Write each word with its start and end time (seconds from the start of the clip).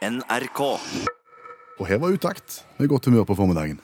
NRK. 0.00 0.60
Og 1.76 1.84
her 1.84 1.98
var 2.00 2.14
utakt 2.14 2.62
med 2.78 2.88
godt 2.88 3.04
humør 3.10 3.26
på 3.28 3.34
formiddagen. 3.36 3.80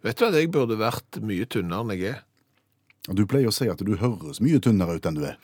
Vet 0.00 0.16
du 0.16 0.24
at 0.24 0.36
jeg 0.38 0.48
burde 0.52 0.78
vært 0.80 1.18
mye 1.20 1.44
tynnere 1.52 1.84
enn 1.84 1.92
jeg 1.92 2.14
er? 2.14 2.22
Du 3.12 3.26
pleier 3.28 3.50
å 3.50 3.52
si 3.52 3.68
at 3.68 3.82
du 3.84 3.92
høres 4.00 4.40
mye 4.40 4.60
tynnere 4.64 4.96
ut 4.96 5.08
enn 5.08 5.18
du 5.18 5.26
er. 5.28 5.36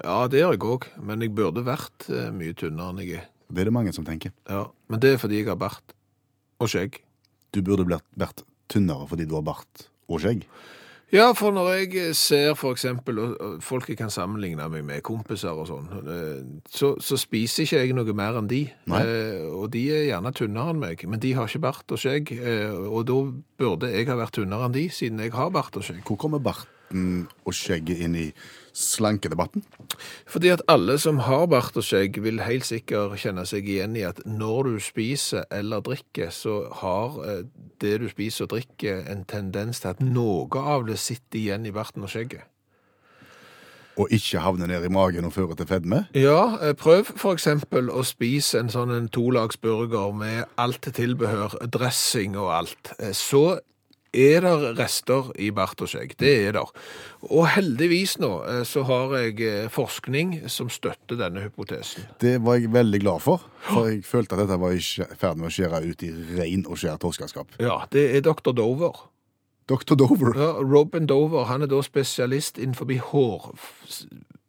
Ja, 0.00 0.22
det 0.30 0.40
gjør 0.40 0.54
jeg 0.56 0.64
òg, 0.72 0.86
men 1.04 1.20
jeg 1.24 1.34
burde 1.36 1.66
vært 1.66 2.08
eh, 2.08 2.30
mye 2.32 2.56
tynnere 2.56 2.94
enn 2.94 3.02
jeg 3.04 3.20
er. 3.20 3.28
Det 3.52 3.60
er 3.60 3.68
det 3.68 3.76
mange 3.76 3.92
som 3.92 4.08
tenker. 4.08 4.32
Ja, 4.48 4.64
Men 4.88 5.04
det 5.04 5.12
er 5.14 5.20
fordi 5.20 5.42
jeg 5.42 5.50
har 5.50 5.60
bart. 5.60 5.96
Og 6.64 6.72
skjegg. 6.72 6.96
Du 7.52 7.60
burde 7.64 7.84
blitt, 7.88 8.08
vært 8.16 8.46
tynnere 8.72 9.04
fordi 9.10 9.28
du 9.28 9.36
har 9.36 9.44
bart 9.52 9.88
og 10.08 10.24
skjegg. 10.24 10.48
Ja, 11.08 11.30
for 11.32 11.54
når 11.56 11.68
jeg 11.72 12.16
ser 12.16 12.52
for 12.54 12.74
eksempel 12.76 13.18
og- 13.22 13.62
folk 13.64 13.86
jeg 13.88 13.96
kan 13.96 14.10
sammenligne 14.12 14.68
meg 14.68 14.84
med, 14.84 15.02
kompiser 15.02 15.56
og 15.56 15.66
sånn, 15.70 15.86
eh, 16.04 16.42
så, 16.68 16.90
så 17.00 17.16
spiser 17.16 17.64
ikke 17.64 17.78
jeg 17.80 17.94
noe 17.96 18.12
mer 18.12 18.36
enn 18.36 18.46
de. 18.50 18.70
Eh, 18.92 19.46
og 19.48 19.70
de 19.72 19.86
er 19.90 20.04
gjerne 20.10 20.34
tynnere 20.36 20.74
enn 20.74 20.80
meg, 20.82 21.06
men 21.08 21.18
de 21.22 21.32
har 21.32 21.48
ikke 21.48 21.62
bart 21.64 21.94
og 21.96 21.98
skjegg. 22.02 22.32
Eh, 22.36 22.76
og 22.76 23.06
da 23.08 23.16
burde 23.58 23.88
jeg 23.94 24.06
ha 24.10 24.16
vært 24.20 24.36
tynnere 24.36 24.68
enn 24.68 24.76
de, 24.76 24.84
siden 24.92 25.18
jeg 25.24 25.32
har 25.32 25.48
bart 25.50 25.74
og 25.80 25.82
skjegg. 25.88 26.04
Hvor 26.04 26.18
kommer 26.18 26.44
barten 26.44 27.26
og 27.46 27.52
skjegget 27.56 28.00
inn 28.04 28.14
i 28.14 28.32
slankedebatten? 28.76 29.64
Fordi 30.28 30.52
at 30.52 30.62
alle 30.68 30.98
som 31.00 31.18
har 31.24 31.46
bart 31.48 31.76
og 31.76 31.84
skjegg 31.88 32.20
vil 32.22 32.38
helt 32.44 32.68
sikkert 32.68 33.16
kjenne 33.20 33.46
seg 33.48 33.64
igjen 33.64 33.96
i 33.96 34.04
at 34.04 34.20
når 34.28 34.74
du 34.74 34.78
spiser 34.84 35.44
eller 35.50 35.80
drikker, 35.80 36.28
så 36.36 36.66
har 36.84 37.16
eh, 37.24 37.42
det 37.80 38.00
du 38.02 38.08
spiser 38.10 38.46
og 38.46 38.54
drikker 38.56 39.04
en 39.10 39.24
tendens 39.28 39.80
til 39.80 39.92
at 39.92 40.00
noe 40.04 40.62
av 40.62 40.86
det 40.88 40.98
sitter 40.98 41.40
igjen 41.40 41.66
i 41.66 41.74
barten 41.74 42.06
og 42.06 42.12
skjegget. 42.12 42.46
Og 43.98 44.12
ikke 44.14 44.38
havne 44.38 44.68
ned 44.70 44.84
i 44.86 44.90
magen 44.94 45.26
og 45.26 45.32
føre 45.34 45.56
til 45.58 45.66
fedme? 45.66 46.04
Ja, 46.14 46.54
eh, 46.62 46.74
prøv 46.78 47.10
eksempel 47.34 47.90
å 47.90 48.04
spise 48.06 48.60
en 48.60 48.70
sånn 48.70 48.94
en 48.94 49.08
tolagsburger 49.10 50.12
med 50.14 50.44
alt 50.58 50.86
tilbehør, 50.94 51.58
dressing 51.66 52.36
og 52.38 52.52
alt. 52.60 52.92
Eh, 53.00 53.10
Så 53.12 53.58
er 54.12 54.40
det 54.40 54.78
rester 54.78 55.28
i 55.38 55.50
bart 55.54 55.80
og 55.84 55.88
skjegg. 55.90 56.14
Det 56.18 56.32
er 56.48 56.52
der. 56.56 56.70
Og 57.28 57.44
heldigvis 57.52 58.16
nå 58.22 58.30
eh, 58.48 58.62
så 58.68 58.82
har 58.88 59.12
jeg 59.18 59.40
eh, 59.44 59.68
forskning 59.72 60.48
som 60.50 60.68
støtter 60.72 61.16
denne 61.20 61.40
hypotesen. 61.44 62.02
Det 62.22 62.38
var 62.44 62.54
jeg 62.58 62.72
veldig 62.72 63.00
glad 63.04 63.20
for, 63.24 63.44
for 63.68 63.88
jeg 63.90 64.04
følte 64.08 64.34
at 64.34 64.40
dette 64.46 64.58
var 64.62 64.72
i 64.72 64.80
ferd 65.18 65.36
med 65.36 65.46
å 65.50 65.54
skjære 65.54 65.82
ut 65.90 66.02
i 66.06 66.10
rein 66.38 66.64
og 66.66 66.76
skjær 66.80 66.96
torskeskap. 67.02 67.48
Ja, 67.60 67.82
det 67.92 68.06
er 68.16 68.20
dr. 68.24 68.52
Dover. 68.56 68.94
Dr. 69.68 69.94
Dover. 70.00 70.32
Ja, 70.38 70.50
Robin 70.64 71.04
Dover 71.06 71.44
han 71.50 71.62
er 71.62 71.68
da 71.68 71.82
spesialist 71.84 72.56
innenfor 72.58 72.88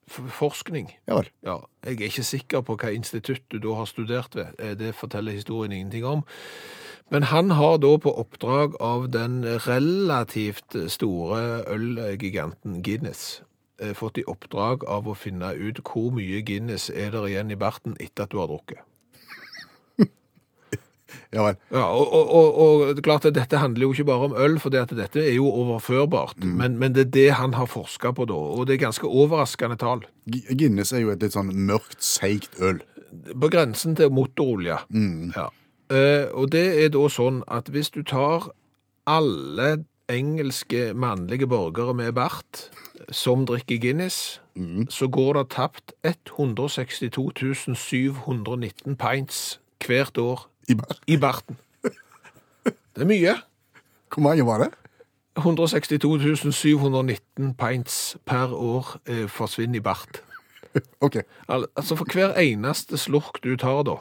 hårforskning. 0.09 0.87
Ja 1.09 1.13
vel. 1.19 1.27
Ja, 1.45 1.57
jeg 1.85 1.99
er 1.99 2.07
ikke 2.07 2.23
sikker 2.27 2.61
på 2.65 2.77
hva 2.79 2.89
institutt 2.95 3.43
du 3.51 3.57
da 3.59 3.75
har 3.81 3.87
studert 3.89 4.35
ved. 4.39 4.47
Eh, 4.59 4.75
Det 4.79 4.95
forteller 4.95 5.31
historien 5.35 5.71
ingenting 5.75 6.05
om. 6.07 6.23
Men 7.09 7.23
han 7.23 7.51
har 7.57 7.79
da 7.81 7.95
på 7.97 8.11
oppdrag 8.21 8.75
av 8.81 9.07
den 9.09 9.41
relativt 9.65 10.75
store 10.93 11.63
ølgiganten 11.73 12.83
Guinness 12.85 13.41
eh, 13.81 13.95
fått 13.97 14.19
i 14.21 14.25
oppdrag 14.29 14.85
av 14.85 15.09
å 15.09 15.17
finne 15.17 15.55
ut 15.57 15.81
hvor 15.87 16.11
mye 16.13 16.43
Guinness 16.45 16.89
er 16.93 17.09
der 17.15 17.25
igjen 17.31 17.49
i 17.49 17.57
barten 17.57 17.97
etter 17.97 18.27
at 18.27 18.33
du 18.33 18.39
har 18.41 18.51
drukket. 18.51 18.85
Ja 21.33 21.43
vel. 21.47 21.57
Ja, 21.73 21.87
og, 21.89 22.11
og, 22.13 22.29
og, 22.33 22.83
og 22.91 22.99
klart 23.05 23.25
at 23.25 23.33
dette 23.33 23.57
handler 23.57 23.87
jo 23.87 23.93
ikke 23.95 24.05
bare 24.05 24.29
om 24.29 24.35
øl, 24.37 24.59
for 24.61 24.73
dette 24.73 25.21
er 25.21 25.33
jo 25.33 25.49
overførbart. 25.49 26.41
Men, 26.45 26.77
men 26.81 26.93
det 26.93 27.07
er 27.07 27.11
det 27.15 27.27
han 27.37 27.53
har 27.57 27.69
forska 27.69 28.13
på 28.17 28.25
da, 28.29 28.37
og 28.37 28.67
det 28.69 28.75
er 28.75 28.83
ganske 28.85 29.09
overraskende 29.09 29.77
tall. 29.81 30.05
Guinness 30.29 30.93
er 30.93 31.03
jo 31.03 31.13
et 31.13 31.25
litt 31.25 31.37
sånn 31.37 31.49
mørkt, 31.53 32.01
seigt 32.05 32.61
øl. 32.61 32.81
På 33.33 33.49
grensen 33.49 33.97
til 33.97 34.13
motorolje. 34.13 34.77
Ja. 35.33 35.47
Eh, 35.89 36.27
og 36.33 36.51
det 36.53 36.65
er 36.83 36.91
da 36.93 37.07
sånn 37.09 37.41
at 37.49 37.69
hvis 37.73 37.89
du 37.89 38.03
tar 38.05 38.51
alle 39.09 39.85
engelske 40.09 40.93
mannlige 40.93 41.47
borgere 41.49 41.93
med 41.97 42.13
bart 42.17 42.69
som 43.13 43.45
drikker 43.49 43.79
Guinness, 43.81 44.41
så 44.89 45.07
går 45.07 45.37
det 45.37 45.49
tapt 45.55 45.93
162 46.03 47.75
719 47.75 48.97
pints 48.97 49.59
hvert 49.85 50.17
år 50.17 50.49
I 50.69 50.75
bar. 50.75 50.97
i 51.07 51.17
barten. 51.17 51.57
Det 51.83 53.05
er 53.05 53.09
mye. 53.09 53.35
Hvor 54.13 54.23
mange 54.23 54.45
var 54.45 54.57
det? 54.57 54.69
162 55.37 56.53
719 56.53 57.53
pints 57.55 58.17
per 58.25 58.53
år 58.53 58.99
eh, 59.07 59.27
forsvinner 59.29 59.79
i 59.79 59.81
bart. 59.81 60.23
Ok. 61.01 61.15
Al 61.47 61.65
altså 61.75 61.95
for 61.95 62.05
hver 62.13 62.35
eneste 62.37 62.97
slurk 62.97 63.39
du 63.43 63.55
tar 63.57 63.83
da, 63.87 63.95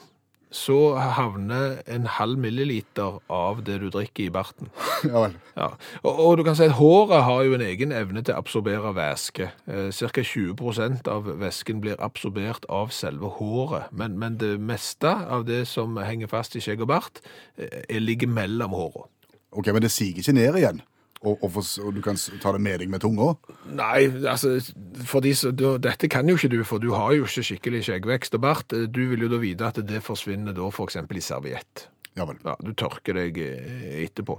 så 0.50 0.96
havner 0.96 1.82
en 1.86 2.06
halv 2.08 2.38
milliliter 2.40 3.18
av 3.28 3.60
det 3.66 3.78
du 3.82 3.88
drikker 3.92 4.28
i 4.28 4.32
barten. 4.32 4.70
Ja 5.06 5.20
vel. 5.22 5.34
Ja. 5.54 5.68
Og, 6.02 6.16
og 6.24 6.32
du 6.38 6.42
kan 6.42 6.56
si 6.58 6.66
at 6.66 6.74
håret 6.74 7.22
har 7.22 7.44
jo 7.46 7.52
en 7.54 7.62
egen 7.62 7.92
evne 7.94 8.22
til 8.26 8.34
å 8.34 8.40
absorbere 8.40 8.90
væske. 8.96 9.50
Eh, 9.70 9.90
Cirka 9.94 10.24
20% 10.26 11.06
av 11.12 11.28
væsken 11.38 11.82
blir 11.84 12.00
absorbert 12.02 12.66
av 12.72 12.90
selve 12.94 13.30
håret, 13.38 13.92
men, 13.94 14.16
men 14.18 14.40
det 14.40 14.56
meste 14.58 15.06
av 15.06 15.46
det 15.46 15.62
som 15.70 15.94
henger 16.02 16.30
fast 16.32 16.58
i 16.58 16.64
skjegg 16.64 16.82
og 16.82 16.90
bart, 16.90 17.22
eh, 17.60 17.98
ligger 18.02 18.32
mellom 18.32 18.74
håret. 18.74 19.06
Ok, 19.52 19.70
Men 19.72 19.82
det 19.82 19.90
siger 19.94 20.18
ikke 20.18 20.34
ned 20.36 20.58
igjen? 20.58 20.82
Og, 21.26 21.34
og, 21.42 21.50
for, 21.56 21.66
og 21.82 21.94
du 21.96 22.02
kan 22.04 22.18
ta 22.42 22.52
det 22.54 22.60
med 22.62 22.78
deg 22.82 22.90
med 22.92 23.02
tunga? 23.02 23.32
Nei, 23.74 24.06
altså, 24.30 24.54
for 25.02 25.24
de, 25.24 25.32
du, 25.50 25.64
dette 25.82 26.10
kan 26.10 26.28
jo 26.30 26.36
ikke 26.38 26.52
du, 26.52 26.60
for 26.66 26.82
du 26.82 26.92
har 26.94 27.16
jo 27.16 27.26
ikke 27.26 27.46
skikkelig 27.48 27.84
skjeggvekst 27.88 28.38
og 28.38 28.44
bart. 28.44 28.74
Du 28.94 29.00
vil 29.10 29.26
jo 29.26 29.30
da 29.32 29.40
vite 29.42 29.70
at 29.72 29.80
det 29.88 30.04
forsvinner 30.06 30.54
da 30.54 30.68
for 30.74 30.86
eksempel 30.86 31.18
i 31.18 31.24
serviett. 31.24 31.88
Ja. 32.18 32.26
Ja, 32.44 32.54
du 32.62 32.72
tørker 32.74 33.14
deg 33.14 33.36
eh, 33.38 34.02
etterpå. 34.04 34.38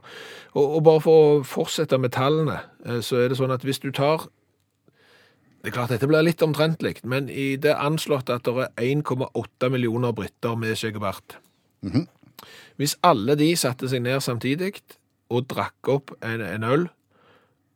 Og, 0.51 0.65
og 0.65 0.81
bare 0.83 1.03
for 1.03 1.19
å 1.19 1.35
fortsette 1.47 1.99
med 2.01 2.11
tallene, 2.15 2.57
eh, 2.85 2.99
så 3.05 3.21
er 3.21 3.31
det 3.31 3.39
sånn 3.39 3.55
at 3.55 3.63
hvis 3.67 3.79
du 3.83 3.91
tar 3.95 4.27
Det 5.59 5.71
er 5.71 5.75
klart 5.75 5.91
dette 5.91 6.07
blir 6.07 6.23
litt 6.23 6.43
omtrentlig, 6.43 7.01
men 7.03 7.27
i 7.27 7.57
det 7.59 7.73
er 7.73 7.83
anslått 7.83 8.29
at 8.31 8.47
det 8.47 8.69
er 8.79 8.83
1,8 8.95 9.67
millioner 9.71 10.13
briter 10.15 10.55
med 10.55 10.79
skjegg 10.79 10.95
og 10.99 11.03
bart. 11.03 11.35
Hvis 12.79 12.95
alle 13.03 13.35
de 13.35 13.49
satte 13.59 13.89
seg 13.91 14.05
ned 14.05 14.23
samtidig 14.23 14.77
og 15.29 15.47
drakk 15.51 15.89
opp 15.93 16.13
en, 16.25 16.41
en 16.41 16.63
øl, 16.65 16.87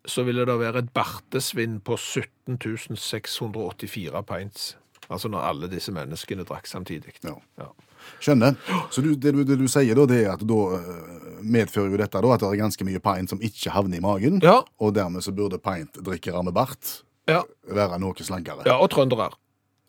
så 0.10 0.24
ville 0.28 0.44
det 0.46 0.56
være 0.60 0.82
et 0.84 0.92
bartesvinn 0.94 1.78
på 1.86 1.96
17 1.96 2.58
684 3.00 4.24
pints. 4.28 4.76
Altså 5.12 5.30
når 5.32 5.46
alle 5.48 5.68
disse 5.72 5.92
menneskene 5.94 6.46
drakk 6.48 6.68
samtidig. 6.68 7.14
Ja. 7.24 7.36
Ja. 7.60 7.70
Skjønner. 8.24 8.56
Så 8.92 9.00
du, 9.04 9.14
det, 9.16 9.32
du, 9.36 9.44
det 9.48 9.56
du 9.62 9.66
sier 9.72 9.96
da, 9.96 10.04
det 10.10 10.22
er 10.26 10.34
at 10.34 10.42
da 10.48 10.58
eh, 10.76 11.40
medfører 11.44 11.94
jo 11.94 12.00
dette 12.02 12.20
da 12.24 12.34
at 12.36 12.42
det 12.44 12.50
er 12.50 12.60
ganske 12.60 12.88
mye 12.88 13.00
pint 13.04 13.32
som 13.32 13.40
ikke 13.44 13.72
havner 13.72 14.00
i 14.00 14.04
magen, 14.04 14.42
Ja. 14.44 14.58
og 14.80 14.96
dermed 14.98 15.24
så 15.24 15.32
burde 15.36 15.60
pintdrikkere 15.64 16.44
med 16.44 16.56
bart 16.58 16.98
Ja, 17.30 17.44
være 17.72 18.00
noe 18.04 18.20
slankere. 18.20 18.66
ja 18.68 18.76
og 18.84 18.90
trøndere. 18.92 19.30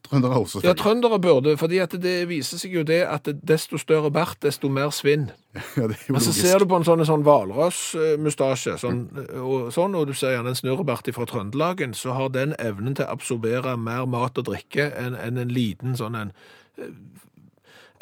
Trøndere 0.04 0.37
også, 0.37 0.60
Ja, 0.65 0.75
trøndere 0.76 1.16
burde, 1.19 1.56
fordi 1.56 1.78
at 1.81 1.94
det 2.03 2.28
viser 2.28 2.59
seg 2.60 2.75
jo 2.76 2.82
det 2.84 3.00
at 3.09 3.28
desto 3.41 3.78
større 3.81 4.10
bart, 4.12 4.37
desto 4.44 4.69
mer 4.69 4.91
svinn. 4.92 5.31
Ja, 5.78 5.87
det 5.88 5.97
er 5.97 6.09
jo 6.09 6.16
Men 6.16 6.20
så 6.20 6.32
logisk. 6.32 6.41
ser 6.44 6.59
du 6.60 6.66
på 6.69 6.76
en 6.76 6.84
sånn, 6.84 7.04
sånn 7.09 7.25
hvalrossmustasje, 7.25 8.76
sånn, 8.82 9.00
og, 9.41 9.70
sånn, 9.72 9.94
og 9.97 10.06
du 10.10 10.12
ser 10.15 10.34
gjerne 10.37 10.53
en 10.53 10.59
snurrebart 10.59 11.09
fra 11.16 11.25
Trøndelagen, 11.31 11.94
så 11.97 12.12
har 12.19 12.28
den 12.34 12.53
evnen 12.59 12.98
til 12.98 13.06
å 13.09 13.15
absorbere 13.16 13.76
mer 13.81 14.04
mat 14.06 14.37
og 14.38 14.48
drikke 14.50 14.91
enn 14.92 15.16
en, 15.16 15.41
en 15.41 15.54
liten 15.56 15.97
sånn 15.97 16.19
en 16.21 16.34
eh, 16.78 16.92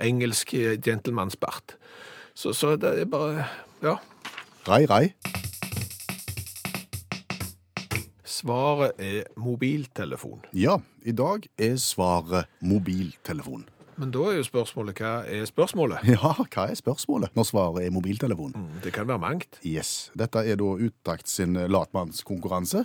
engelsk 0.02 0.54
eh, 0.58 0.74
gentlemannsbart. 0.82 1.76
Så, 2.34 2.52
så 2.56 2.74
det 2.80 2.96
er 3.04 3.08
bare, 3.12 3.46
ja. 3.84 3.98
Rei, 4.66 4.84
rai. 4.90 5.41
Svaret 8.42 8.98
er 8.98 9.28
mobiltelefon. 9.38 10.41
Ja, 10.53 10.80
i 11.06 11.12
dag 11.14 11.44
er 11.62 11.76
svaret 11.78 12.48
mobiltelefon. 12.58 13.69
Men 14.00 14.10
da 14.10 14.25
er 14.32 14.41
jo 14.41 14.47
spørsmålet, 14.48 14.98
hva 14.98 15.12
er 15.30 15.44
spørsmålet? 15.47 16.03
Ja, 16.16 16.32
hva 16.42 16.64
er 16.66 16.75
spørsmålet 16.75 17.37
når 17.38 17.46
svaret 17.46 17.87
er 17.87 17.94
mobiltelefon? 17.94 18.56
Det 18.82 18.90
kan 18.96 19.06
være 19.06 19.22
mangt. 19.22 19.61
Yes. 19.62 20.11
Dette 20.19 20.43
er 20.43 20.58
da 20.58 20.72
Utakt 20.75 21.31
sin 21.31 21.55
latmannskonkurranse, 21.55 22.82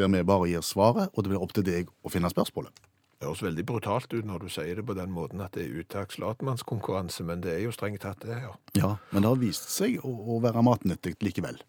der 0.00 0.08
vi 0.14 0.24
bare 0.24 0.48
gir 0.48 0.64
svaret, 0.64 1.10
og 1.12 1.24
det 1.26 1.34
blir 1.34 1.44
opp 1.44 1.52
til 1.52 1.66
deg 1.66 1.92
å 2.00 2.12
finne 2.12 2.32
spørsmålet. 2.32 2.72
Det 3.20 3.28
høres 3.28 3.44
veldig 3.44 3.64
brutalt 3.68 4.12
ut 4.16 4.24
når 4.28 4.46
du 4.46 4.50
sier 4.52 4.80
det 4.80 4.84
på 4.88 4.96
den 4.96 5.12
måten 5.12 5.44
at 5.44 5.52
det 5.56 5.66
er 5.66 5.76
uttaks-latmannskonkurranse, 5.82 7.24
men 7.28 7.44
det 7.44 7.52
er 7.52 7.62
jo 7.66 7.76
strengt 7.76 8.04
tatt 8.04 8.24
det, 8.24 8.40
ja. 8.44 8.56
Ja, 8.76 8.90
Men 9.12 9.24
det 9.24 9.30
har 9.34 9.40
vist 9.44 9.68
seg 9.72 10.00
å, 10.04 10.12
å 10.36 10.40
være 10.44 10.64
matnyttig 10.64 11.18
likevel. 11.24 11.60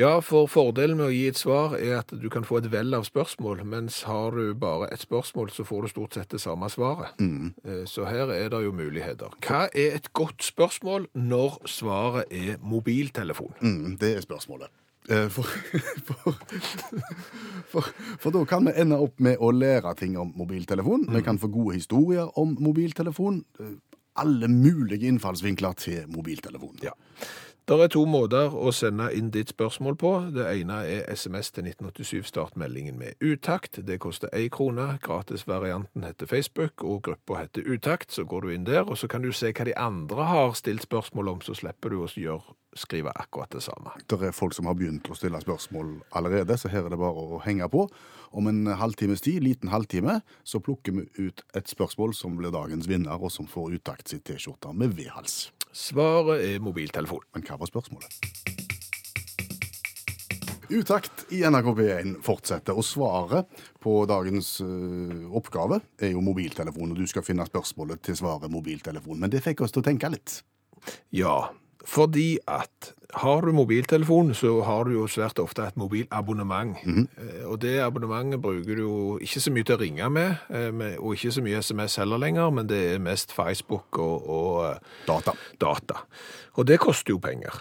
Ja, 0.00 0.14
for 0.24 0.46
fordelen 0.48 0.96
med 0.96 1.10
å 1.10 1.12
gi 1.12 1.26
et 1.28 1.36
svar 1.36 1.74
er 1.76 1.98
at 1.98 2.12
du 2.16 2.28
kan 2.32 2.46
få 2.48 2.62
et 2.62 2.70
vell 2.72 2.94
av 2.96 3.04
spørsmål, 3.04 3.60
mens 3.68 3.98
har 4.08 4.32
du 4.32 4.54
bare 4.56 4.88
et 4.94 5.02
spørsmål, 5.02 5.50
så 5.52 5.66
får 5.68 5.82
du 5.84 5.88
stort 5.92 6.16
sett 6.16 6.30
det 6.32 6.40
samme 6.40 6.70
svaret. 6.72 7.18
Mm. 7.20 7.50
Så 7.90 8.06
her 8.08 8.32
er 8.32 8.48
det 8.48 8.62
jo 8.64 8.72
muligheter. 8.72 9.34
Hva 9.44 9.66
er 9.68 9.98
et 9.98 10.08
godt 10.16 10.40
spørsmål 10.46 11.10
når 11.12 11.58
svaret 11.68 12.32
er 12.32 12.56
mobiltelefon? 12.64 13.52
Mm, 13.60 13.98
det 14.00 14.14
er 14.16 14.24
spørsmålet. 14.24 14.72
Eh, 15.10 15.28
For, 15.28 15.44
for, 16.08 16.40
for, 17.68 17.92
for 18.24 18.38
da 18.38 18.44
kan 18.48 18.70
vi 18.70 18.76
ende 18.80 18.96
opp 19.04 19.20
med 19.20 19.36
å 19.36 19.52
lære 19.52 19.92
ting 20.00 20.16
om 20.20 20.32
mobiltelefon. 20.36 21.10
Vi 21.12 21.24
kan 21.26 21.40
få 21.42 21.52
gode 21.52 21.76
historier 21.76 22.32
om 22.40 22.56
mobiltelefon. 22.56 23.44
Eh, 23.60 23.76
alle 24.20 24.48
mulige 24.48 25.08
innfallsvinkler 25.08 25.76
til 25.80 26.08
mobiltelefonen. 26.12 26.80
Ja. 26.88 26.96
Det 27.70 27.76
er 27.78 27.90
to 27.94 28.00
måter 28.02 28.50
å 28.50 28.72
sende 28.74 29.04
inn 29.14 29.28
ditt 29.30 29.52
spørsmål 29.52 29.94
på. 29.94 30.08
Det 30.34 30.42
ene 30.42 30.80
er 30.90 31.04
SMS 31.14 31.52
til 31.54 31.68
1987, 31.68 32.24
start 32.26 32.56
meldingen 32.58 32.96
med 32.98 33.22
utakt. 33.22 33.78
Det 33.86 34.00
koster 34.02 34.26
én 34.34 34.48
krone. 34.50 34.96
Gratisvarianten 35.04 36.02
heter 36.02 36.26
Facebook, 36.26 36.82
og 36.82 37.04
gruppa 37.06 37.44
heter 37.44 37.62
Utakt. 37.70 38.10
Så 38.10 38.24
går 38.26 38.42
du 38.42 38.50
inn 38.56 38.66
der, 38.66 38.82
og 38.82 38.98
så 38.98 39.06
kan 39.06 39.22
du 39.22 39.30
se 39.30 39.52
hva 39.54 39.68
de 39.68 39.76
andre 39.78 40.26
har 40.26 40.58
stilt 40.58 40.82
spørsmål 40.82 41.30
om, 41.36 41.44
så 41.46 41.54
slipper 41.54 41.94
du 41.94 42.00
å 42.00 42.10
gjøre, 42.10 42.56
skrive 42.74 43.14
akkurat 43.14 43.54
det 43.54 43.62
samme. 43.62 43.94
Det 44.02 44.18
er 44.18 44.34
folk 44.34 44.58
som 44.58 44.66
har 44.66 44.74
begynt 44.74 45.06
å 45.06 45.14
stille 45.14 45.38
spørsmål 45.38 46.00
allerede, 46.10 46.58
så 46.58 46.74
her 46.74 46.90
er 46.90 46.90
det 46.90 46.98
bare 46.98 47.22
å 47.22 47.38
henge 47.46 47.70
på. 47.70 47.86
Om 48.34 48.50
en 48.50 48.74
halvtimes 48.82 49.22
tid, 49.22 49.44
liten 49.46 49.70
halvtime, 49.70 50.24
så 50.42 50.58
plukker 50.58 50.98
vi 50.98 51.06
ut 51.22 51.46
et 51.54 51.70
spørsmål 51.70 52.18
som 52.18 52.34
blir 52.34 52.50
dagens 52.50 52.90
vinner, 52.90 53.14
og 53.14 53.30
som 53.30 53.46
får 53.46 53.78
utakt 53.78 54.10
sitt 54.10 54.26
T-skjorte 54.26 54.74
med 54.74 54.98
V-hals. 54.98 55.52
Svaret 55.72 56.42
er 56.42 56.62
mobiltelefon. 56.62 57.26
Men 57.34 57.46
hva 57.46 57.58
var 57.60 57.70
spørsmålet? 57.70 58.16
Utakt 60.70 61.24
i 61.34 61.40
NRK 61.42 61.68
P1 61.74 62.12
fortsetter, 62.22 62.76
og 62.78 62.86
svaret 62.86 63.62
på 63.82 63.96
dagens 64.06 64.52
eh, 64.62 65.24
oppgave 65.34 65.80
er 65.98 66.12
jo 66.14 66.22
mobiltelefon. 66.22 66.92
Og 66.94 67.00
du 67.00 67.10
skal 67.10 67.26
finne 67.26 67.46
spørsmålet 67.48 68.02
til 68.06 68.18
svaret 68.18 68.52
mobiltelefon. 68.52 69.18
Men 69.18 69.32
det 69.32 69.42
fikk 69.46 69.64
oss 69.66 69.74
til 69.74 69.82
å 69.82 69.88
tenke 69.88 70.12
litt. 70.12 70.40
Ja, 71.14 71.50
fordi 71.88 72.38
at 72.48 72.92
har 73.14 73.40
du 73.42 73.52
mobiltelefon, 73.52 74.34
så 74.34 74.60
har 74.62 74.84
du 74.84 74.92
jo 74.92 75.06
svært 75.10 75.38
ofte 75.42 75.64
et 75.66 75.76
mobilabonnement. 75.80 76.76
Eh, 76.86 77.46
Og 77.48 77.60
det 77.62 77.80
abonnementet 77.82 78.40
bruker 78.42 78.76
du 78.76 78.82
jo 78.82 79.18
ikke 79.18 79.40
så 79.40 79.50
mye 79.50 79.64
til 79.66 79.74
å 79.74 79.80
ringe 79.80 80.10
med, 80.10 80.36
eh, 80.50 80.96
og 81.00 81.14
ikke 81.16 81.32
så 81.32 81.42
mye 81.42 81.58
SMS 81.62 81.96
heller 81.96 82.18
lenger, 82.22 82.50
men 82.50 82.68
det 82.70 82.94
er 82.94 82.98
mest 83.02 83.32
Facebook 83.32 83.98
og, 83.98 84.28
og 84.28 84.64
eh, 84.70 84.78
Data. 85.08 85.32
data. 85.60 85.94
Og 86.54 86.66
det 86.66 86.78
koster 86.78 87.14
jo 87.14 87.18
penger. 87.18 87.58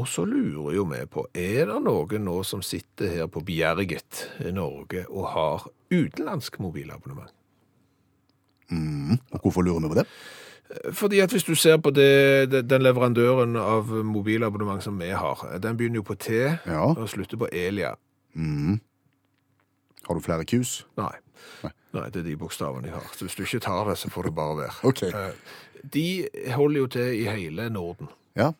Og 0.00 0.06
så 0.08 0.24
lurer 0.24 0.74
jo 0.78 0.84
vi 0.88 1.02
på, 1.12 1.26
er 1.34 1.66
det 1.68 1.80
noen 1.84 2.24
nå 2.24 2.38
som 2.48 2.62
sitter 2.64 3.10
her 3.18 3.26
på 3.28 3.42
Bjerget 3.44 4.30
i 4.40 4.52
Norge 4.56 5.04
og 5.10 5.26
har 5.34 5.66
utenlandsk 5.90 6.56
mobilabonnement? 6.60 7.28
Og 8.70 9.40
hvorfor 9.42 9.62
lurer 9.66 9.82
vi 9.82 9.88
på 9.90 9.98
det? 9.98 10.06
Fordi 10.94 11.18
at 11.20 11.30
hvis 11.34 11.42
du 11.44 11.54
ser 11.58 11.76
på 11.82 11.90
det, 11.90 12.50
den 12.70 12.82
leverandøren 12.84 13.56
av 13.58 13.88
mobilabonnement 14.06 14.82
som 14.84 14.98
vi 15.00 15.08
har, 15.10 15.40
den 15.62 15.76
begynner 15.76 15.96
jo 15.98 16.02
på 16.06 16.14
T 16.14 16.30
Ja. 16.66 16.84
og 16.94 17.08
slutter 17.10 17.36
på 17.40 17.48
Elia. 17.52 17.94
Har 20.06 20.14
du 20.14 20.20
flere 20.20 20.44
kus? 20.46 20.86
Nei. 20.96 21.10
Nei, 21.92 22.04
det 22.14 22.20
er 22.20 22.24
de 22.28 22.36
bokstavene 22.38 22.86
jeg 22.86 22.94
har. 22.94 23.02
Så 23.16 23.24
hvis 23.26 23.34
du 23.34 23.42
ikke 23.42 23.60
tar 23.66 23.84
det, 23.88 23.96
så 23.98 24.08
får 24.10 24.22
det 24.28 24.34
bare 24.34 24.56
være. 24.60 24.70
Ok. 24.90 25.02
Eh, 25.02 25.32
De 25.92 26.28
holder 26.54 26.80
jo 26.80 26.86
til 26.86 27.20
i 27.22 27.24
hele 27.26 27.70
Norden. 27.70 28.08
Ja. 28.36 28.52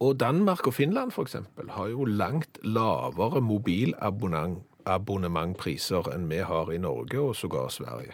Og 0.00 0.20
Danmark 0.20 0.66
og 0.66 0.74
Finland 0.74 1.10
for 1.10 1.22
eksempel 1.26 1.70
har 1.74 1.86
jo 1.90 2.04
langt 2.04 2.58
lavere 2.62 3.40
mobilabonnementpriser 3.42 6.02
enn 6.14 6.28
vi 6.30 6.36
har 6.44 6.70
i 6.72 6.78
Norge 6.78 7.18
og 7.20 7.34
sågar 7.36 7.68
Sverige. 7.74 8.12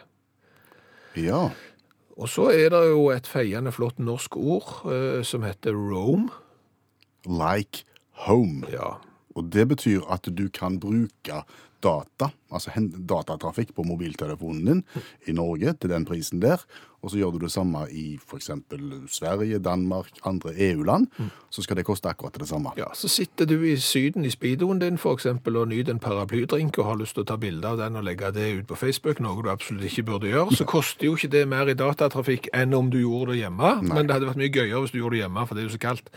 Ja. 1.16 1.48
Og 2.14 2.30
så 2.30 2.48
er 2.54 2.70
det 2.70 2.84
jo 2.92 3.08
et 3.10 3.26
feiende 3.26 3.72
flott 3.74 3.98
norsk 3.98 4.36
ord 4.38 4.84
eh, 4.86 5.22
som 5.26 5.42
heter 5.46 5.74
roam. 5.74 6.28
Like 7.26 7.84
home. 8.26 8.62
Ja, 8.70 8.96
Og 9.34 9.50
det 9.50 9.66
betyr 9.68 10.04
at 10.12 10.28
du 10.30 10.46
kan 10.54 10.78
bruke 10.80 11.42
data, 11.84 12.30
altså 12.54 12.72
datatrafikk 13.08 13.74
på 13.76 13.84
mobiltelefonen 13.84 14.64
din 14.68 14.82
i 15.28 15.34
Norge 15.36 15.74
til 15.80 15.90
den 15.90 16.06
prisen 16.08 16.40
der, 16.40 16.62
og 17.04 17.12
så 17.12 17.20
gjør 17.20 17.34
du 17.36 17.42
det 17.44 17.52
samme 17.52 17.84
i 17.92 18.16
f.eks. 18.16 18.50
Sverige, 19.12 19.58
Danmark, 19.60 20.08
andre 20.24 20.54
EU-land, 20.70 21.06
så 21.52 21.62
skal 21.62 21.76
det 21.76 21.84
koste 21.84 22.08
akkurat 22.08 22.38
det 22.40 22.48
samme. 22.48 22.72
Ja, 22.80 22.88
så 22.96 23.08
sitter 23.12 23.46
du 23.46 23.58
i 23.62 23.76
syden 23.76 24.24
i 24.24 24.32
speedoen 24.32 24.80
din 24.80 24.96
eksempel 24.96 25.56
og 25.60 25.68
nyter 25.68 25.92
en 25.92 26.00
paraplydrink 26.02 26.78
og 26.78 26.88
har 26.88 27.00
lyst 27.02 27.14
til 27.18 27.26
å 27.26 27.28
ta 27.28 27.36
bilde 27.36 27.68
av 27.68 27.78
den 27.78 28.00
og 28.00 28.06
legge 28.08 28.32
det 28.34 28.48
ut 28.58 28.66
på 28.70 28.78
Facebook, 28.80 29.20
noe 29.20 29.42
du 29.44 29.50
absolutt 29.52 29.84
ikke 29.84 30.06
burde 30.08 30.32
gjøre, 30.32 30.56
så 30.56 30.64
koster 30.68 31.06
jo 31.10 31.18
ikke 31.18 31.32
det 31.36 31.44
mer 31.48 31.68
i 31.68 31.76
datatrafikk 31.78 32.48
enn 32.56 32.74
om 32.74 32.88
du 32.90 32.98
gjorde 33.02 33.34
det 33.34 33.42
hjemme, 33.44 33.74
men 33.84 34.06
det 34.08 34.16
hadde 34.16 34.30
vært 34.32 34.40
mye 34.40 34.54
gøyere 34.54 34.80
hvis 34.80 34.94
du 34.94 34.98
gjorde 35.02 35.18
det 35.18 35.24
hjemme, 35.26 35.46
for 35.46 35.54
det 35.54 35.64
er 35.64 35.68
jo 35.68 35.76
så 35.76 35.82
kaldt. 35.84 36.10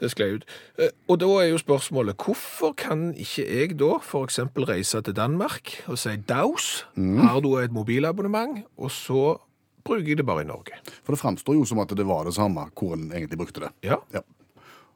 Det 0.00 0.10
sklei 0.10 0.32
ut. 0.34 0.44
Eh, 0.78 0.90
Og 1.08 1.20
da 1.22 1.28
er 1.38 1.48
jo 1.52 1.58
spørsmålet, 1.58 2.16
hvorfor 2.18 2.74
kan 2.76 3.12
ikke 3.14 3.44
jeg 3.46 3.76
da 3.78 3.98
eksempel 4.24 4.66
reise 4.66 5.00
til 5.02 5.14
Danmark 5.14 5.70
og 5.86 5.98
si 5.98 6.16
daus, 6.28 6.86
har 6.96 7.40
du 7.40 7.54
et 7.58 7.72
mobilabonnement, 7.72 8.64
og 8.76 8.90
så 8.90 9.38
bruker 9.84 10.08
jeg 10.08 10.20
det 10.20 10.26
bare 10.26 10.44
i 10.44 10.48
Norge. 10.48 10.78
For 11.04 11.14
det 11.14 11.20
framstår 11.20 11.58
jo 11.58 11.66
som 11.68 11.82
at 11.84 11.92
det 11.96 12.06
var 12.08 12.24
det 12.28 12.34
samme 12.36 12.66
hvor 12.72 12.96
en 12.96 13.10
egentlig 13.12 13.40
brukte 13.40 13.66
det. 13.66 13.72
Ja. 13.86 14.00
Ja. 14.14 14.24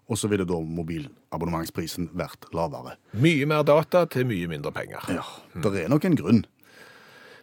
Og 0.08 0.16
så 0.16 0.28
ville 0.32 0.46
da 0.48 0.56
mobilabonnementsprisen 0.64 2.08
vært 2.16 2.48
lavere. 2.56 2.96
Mye 3.20 3.48
mer 3.48 3.66
data 3.68 4.06
til 4.08 4.24
mye 4.28 4.48
mindre 4.48 4.72
penger. 4.72 5.04
Ja, 5.12 5.26
Det 5.60 5.84
er 5.84 5.92
nok 5.92 6.04
en 6.08 6.16
grunn. 6.16 6.46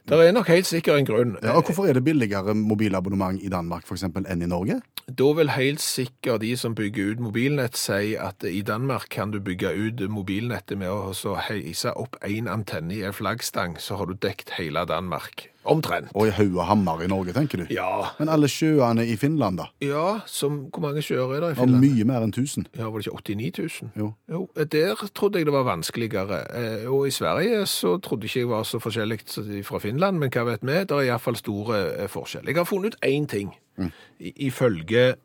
Det 0.06 0.18
er 0.22 0.34
nok 0.34 0.50
helt 0.54 0.68
sikkert 0.70 1.00
en 1.00 1.06
grunn. 1.06 1.38
Ja, 1.42 1.56
og 1.58 1.66
Hvorfor 1.66 1.88
er 1.90 1.94
det 1.98 2.04
billigere 2.06 2.54
mobilabonnement 2.54 3.42
i 3.42 3.50
Danmark 3.50 3.88
for 3.88 3.98
eksempel, 3.98 4.26
enn 4.30 4.44
i 4.46 4.50
Norge? 4.50 4.80
Da 5.10 5.32
vil 5.38 5.50
helt 5.50 5.82
sikkert 5.82 6.42
de 6.42 6.52
som 6.58 6.76
bygger 6.78 7.14
ut 7.14 7.24
mobilnett 7.26 7.78
si 7.78 8.14
at 8.18 8.46
i 8.46 8.62
Danmark 8.66 9.10
kan 9.10 9.34
du 9.34 9.40
bygge 9.40 9.74
ut 9.74 10.04
mobilnettet 10.10 10.78
med 10.78 10.90
å 10.94 11.14
så 11.14 11.36
heise 11.50 11.94
opp 11.98 12.18
en 12.22 12.48
antenne 12.50 12.94
i 12.94 13.02
en 13.06 13.14
flaggstang, 13.18 13.78
så 13.82 13.98
har 13.98 14.06
du 14.06 14.14
dekt 14.14 14.54
hele 14.60 14.86
Danmark. 14.86 15.50
Omtrent. 15.66 16.12
Og 16.14 16.28
i 16.28 16.30
haug 16.30 16.58
og 16.60 16.66
hammer 16.70 17.02
i 17.02 17.08
Norge, 17.08 17.34
tenker 17.34 17.58
du? 17.58 17.66
Ja. 17.74 18.12
Men 18.20 18.30
alle 18.30 18.48
sjøene 18.48 19.06
i 19.08 19.16
Finland, 19.18 19.58
da? 19.58 19.66
Ja, 19.82 20.20
som, 20.30 20.60
hvor 20.70 20.82
mange 20.84 21.02
sjøer 21.02 21.32
er 21.36 21.42
det 21.42 21.52
i 21.52 21.56
Finland? 21.60 21.82
Finland? 21.82 21.96
mye 21.98 22.06
mer 22.06 22.22
enn 22.28 22.34
1000. 22.34 22.68
Ja, 22.78 22.90
var 22.90 23.00
det 23.02 23.08
ikke 23.08 23.18
89 23.34 23.82
000? 23.82 23.92
Jo. 23.98 24.12
Jo, 24.32 24.44
der 24.72 24.96
trodde 25.16 25.40
jeg 25.42 25.46
det 25.50 25.54
var 25.54 25.64
vanskeligere. 25.64 26.42
Eh, 26.54 26.86
Og 26.92 27.08
i 27.08 27.12
Sverige 27.12 27.66
så 27.66 27.98
trodde 27.98 28.26
ikke 28.30 28.40
jeg 28.40 28.50
var 28.50 28.64
så 28.64 28.80
forskjellig 28.80 29.20
fra 29.66 29.80
Finland, 29.80 30.18
men 30.22 30.30
hva 30.30 30.44
vet 30.52 30.62
vi? 30.62 30.74
Det 30.86 30.92
er 30.92 31.10
iallfall 31.10 31.36
store 31.36 31.74
forskjeller. 31.76 32.08
forskjell. 32.08 32.46
Jeg 32.48 32.56
har 32.56 32.64
funnet 32.70 32.94
ut 32.96 33.06
én 33.06 33.26
ting. 33.28 33.56
mm. 33.78 33.92
Ifølge 34.20 35.16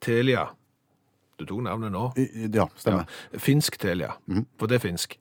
Telia 0.00 0.46
Du 1.38 1.44
tok 1.44 1.62
navnet 1.62 1.92
nå? 1.92 2.12
I- 2.16 2.48
Ja, 2.54 2.64
stemmer. 2.76 3.04
Finsk 3.38 3.78
Telia, 3.78 4.12
for 4.58 4.66
det 4.66 4.74
er 4.76 4.88
finsk. 4.88 5.16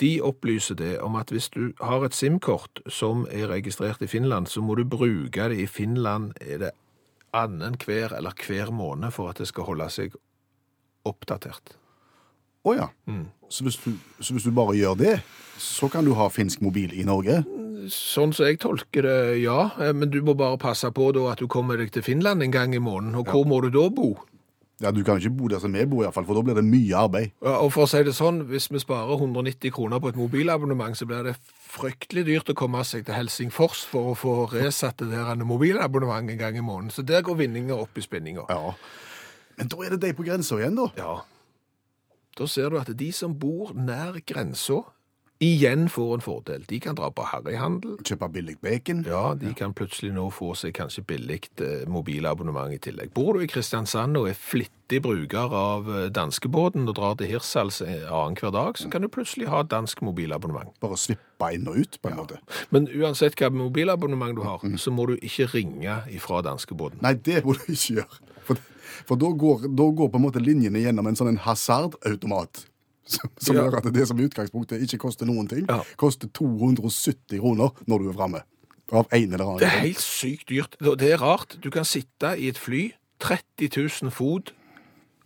De 0.00 0.20
opplyser 0.22 0.78
det 0.78 0.94
om 1.04 1.16
at 1.16 1.30
hvis 1.30 1.50
du 1.54 1.72
har 1.80 2.04
et 2.04 2.16
SIM-kort 2.16 2.80
som 2.90 3.26
er 3.30 3.50
registrert 3.52 4.02
i 4.02 4.10
Finland, 4.10 4.48
så 4.50 4.62
må 4.64 4.74
du 4.78 4.84
bruke 4.84 5.48
det 5.52 5.60
i 5.60 5.66
Finland 5.70 6.32
er 6.40 6.58
det 6.58 6.72
annenhver 7.34 8.14
eller 8.16 8.34
hver 8.46 8.70
måned 8.74 9.12
for 9.14 9.30
at 9.30 9.42
det 9.42 9.48
skal 9.50 9.68
holde 9.68 9.88
seg 9.90 10.14
oppdatert. 11.04 11.76
Å 12.64 12.72
ja. 12.78 12.88
Så, 13.52 13.66
hvis 13.66 13.76
du, 13.84 13.92
så 14.24 14.34
hvis 14.34 14.46
du 14.48 14.54
bare 14.56 14.76
gjør 14.78 14.96
det, 14.96 15.18
så 15.60 15.90
kan 15.92 16.06
du 16.06 16.14
ha 16.16 16.30
finsk 16.32 16.62
mobil 16.64 16.94
i 16.96 17.04
Norge? 17.04 17.42
Sånn 17.92 18.32
som 18.32 18.48
jeg 18.48 18.62
tolker 18.62 19.04
det, 19.04 19.18
ja. 19.42 19.68
Eh, 19.76 19.92
Men 19.92 20.08
du 20.10 20.22
må 20.24 20.32
bare 20.38 20.56
passe 20.58 20.88
på 20.94 21.10
da 21.12 21.26
at 21.34 21.42
du 21.42 21.48
kommer 21.50 21.76
deg 21.76 21.92
til 21.92 22.06
Finland 22.06 22.42
en 22.42 22.54
gang 22.54 22.72
i 22.74 22.80
måneden. 22.80 23.18
Og 23.20 23.28
hvor 23.28 23.44
må 23.44 23.60
du 23.60 23.68
da 23.74 23.90
bo? 23.92 24.14
Ja, 24.82 24.90
Du 24.90 25.04
kan 25.04 25.18
jo 25.20 25.28
ikke 25.28 25.36
bo 25.38 25.48
der 25.48 25.60
som 25.62 25.72
vi 25.72 25.84
bor, 25.86 26.02
i 26.02 26.06
hvert 26.06 26.14
fall, 26.16 26.24
for 26.26 26.34
da 26.34 26.42
blir 26.42 26.56
det 26.58 26.64
mye 26.66 26.96
arbeid. 26.98 27.30
Ja, 27.42 27.58
Og 27.62 27.72
for 27.72 27.84
å 27.84 27.88
si 27.90 28.02
det 28.02 28.14
sånn, 28.16 28.42
hvis 28.50 28.66
vi 28.72 28.80
sparer 28.82 29.14
190 29.20 29.70
kroner 29.72 30.00
på 30.02 30.08
et 30.10 30.16
mobilabonnement, 30.18 30.96
så 30.98 31.06
blir 31.06 31.22
det 31.22 31.36
fryktelig 31.74 32.24
dyrt 32.26 32.50
å 32.50 32.56
komme 32.58 32.82
seg 32.84 33.04
til 33.06 33.14
Helsingfors 33.14 33.84
for 33.86 34.12
å 34.12 34.16
få 34.18 34.34
resatt 34.52 34.98
det 34.98 35.10
der 35.12 35.44
mobilabonnement 35.44 36.30
en 36.30 36.38
gang 36.38 36.56
i 36.58 36.64
måneden. 36.64 36.90
Så 36.90 37.06
der 37.06 37.22
går 37.22 37.38
vinninga 37.44 37.74
opp 37.78 37.96
i 37.98 38.02
spinninga. 38.02 38.46
Ja. 38.50 38.74
Men 39.58 39.70
da 39.70 39.76
er 39.84 39.94
det 39.94 40.00
de 40.00 40.12
på 40.18 40.26
grensa 40.26 40.58
igjen, 40.58 40.74
da. 40.74 40.88
Ja. 40.98 41.14
Da 42.34 42.46
ser 42.50 42.70
du 42.70 42.80
at 42.80 42.90
de 42.98 43.12
som 43.14 43.34
bor 43.38 43.70
nær 43.78 44.18
grensa, 44.26 44.82
igjen 45.44 45.88
får 45.88 46.14
en 46.14 46.22
fordel. 46.24 46.64
De 46.68 46.78
kan 46.80 46.96
dra 46.98 47.10
på 47.12 47.24
harryhandel. 47.28 47.96
Kjøpe 48.06 48.28
billig 48.34 48.56
bacon. 48.64 49.02
Ja, 49.08 49.34
de 49.38 49.52
kan 49.56 49.74
plutselig 49.76 50.12
nå 50.16 50.28
få 50.34 50.52
seg 50.58 50.74
kanskje 50.78 51.04
billig 51.08 51.40
eh, 51.62 51.84
mobilabonnement 51.90 52.72
i 52.74 52.80
tillegg. 52.82 53.12
Bor 53.16 53.36
du 53.36 53.44
i 53.44 53.50
Kristiansand 53.50 54.18
og 54.20 54.28
er 54.30 54.38
flittig 54.38 55.00
bruker 55.04 55.54
av 55.58 55.90
eh, 55.90 56.08
danskebåten 56.14 56.88
og 56.88 56.98
drar 56.98 57.16
til 57.20 57.32
Hirtshals 57.32 57.80
eh, 57.84 58.04
annenhver 58.08 58.54
dag, 58.54 58.80
så 58.80 58.90
kan 58.92 59.04
du 59.04 59.10
plutselig 59.12 59.50
ha 59.52 59.62
dansk 59.68 60.04
mobilabonnement. 60.06 60.74
Bare 60.84 60.98
svippe 61.00 61.50
inn 61.54 61.68
og 61.70 61.80
ut, 61.80 61.98
på 62.00 62.12
en 62.12 62.20
måte. 62.20 62.42
Men 62.74 62.90
uansett 62.92 63.38
hva 63.40 63.50
mobilabonnement 63.54 64.36
du 64.36 64.44
har, 64.46 64.62
så 64.80 64.94
må 64.94 65.08
du 65.10 65.16
ikke 65.20 65.50
ringe 65.54 66.02
ifra 66.14 66.44
danskebåten. 66.46 67.02
Nei, 67.04 67.16
det 67.18 67.44
må 67.44 67.56
du 67.58 67.66
ikke 67.68 68.00
gjøre. 68.00 68.22
For, 68.44 68.60
for 69.08 69.20
da, 69.20 69.32
går, 69.40 69.66
da 69.72 69.88
går 69.98 70.12
på 70.12 70.20
en 70.20 70.26
måte 70.26 70.42
linjene 70.42 70.84
gjennom 70.84 71.08
en 71.10 71.18
sånn 71.18 71.42
hasardautomat. 71.44 72.66
Som, 73.04 73.30
som 73.36 73.56
Ja. 73.56 73.62
gjør 73.66 73.76
at 73.82 73.92
det 73.92 74.06
som 74.08 74.18
i 74.18 74.24
utgangspunktet 74.24 74.80
ikke 74.80 74.98
koster 75.02 75.26
noen 75.28 75.48
ting, 75.48 75.66
Ja. 75.68 75.82
koster 76.00 76.28
270 76.28 77.38
kroner 77.40 77.70
når 77.86 77.98
du 77.98 78.08
er 78.08 78.14
framme. 78.16 78.42
Av 78.92 79.06
en 79.12 79.32
eller 79.32 79.44
annen 79.44 79.58
Det 79.60 79.68
er 79.68 79.80
helt 79.80 80.00
sykt 80.00 80.48
dyrt. 80.48 80.76
Det 80.80 81.10
er 81.12 81.18
rart. 81.20 81.56
Du 81.60 81.70
kan 81.70 81.84
sitte 81.84 82.34
i 82.38 82.48
et 82.48 82.58
fly, 82.58 82.92
30 83.20 83.68
000 84.02 84.10
fot 84.12 84.52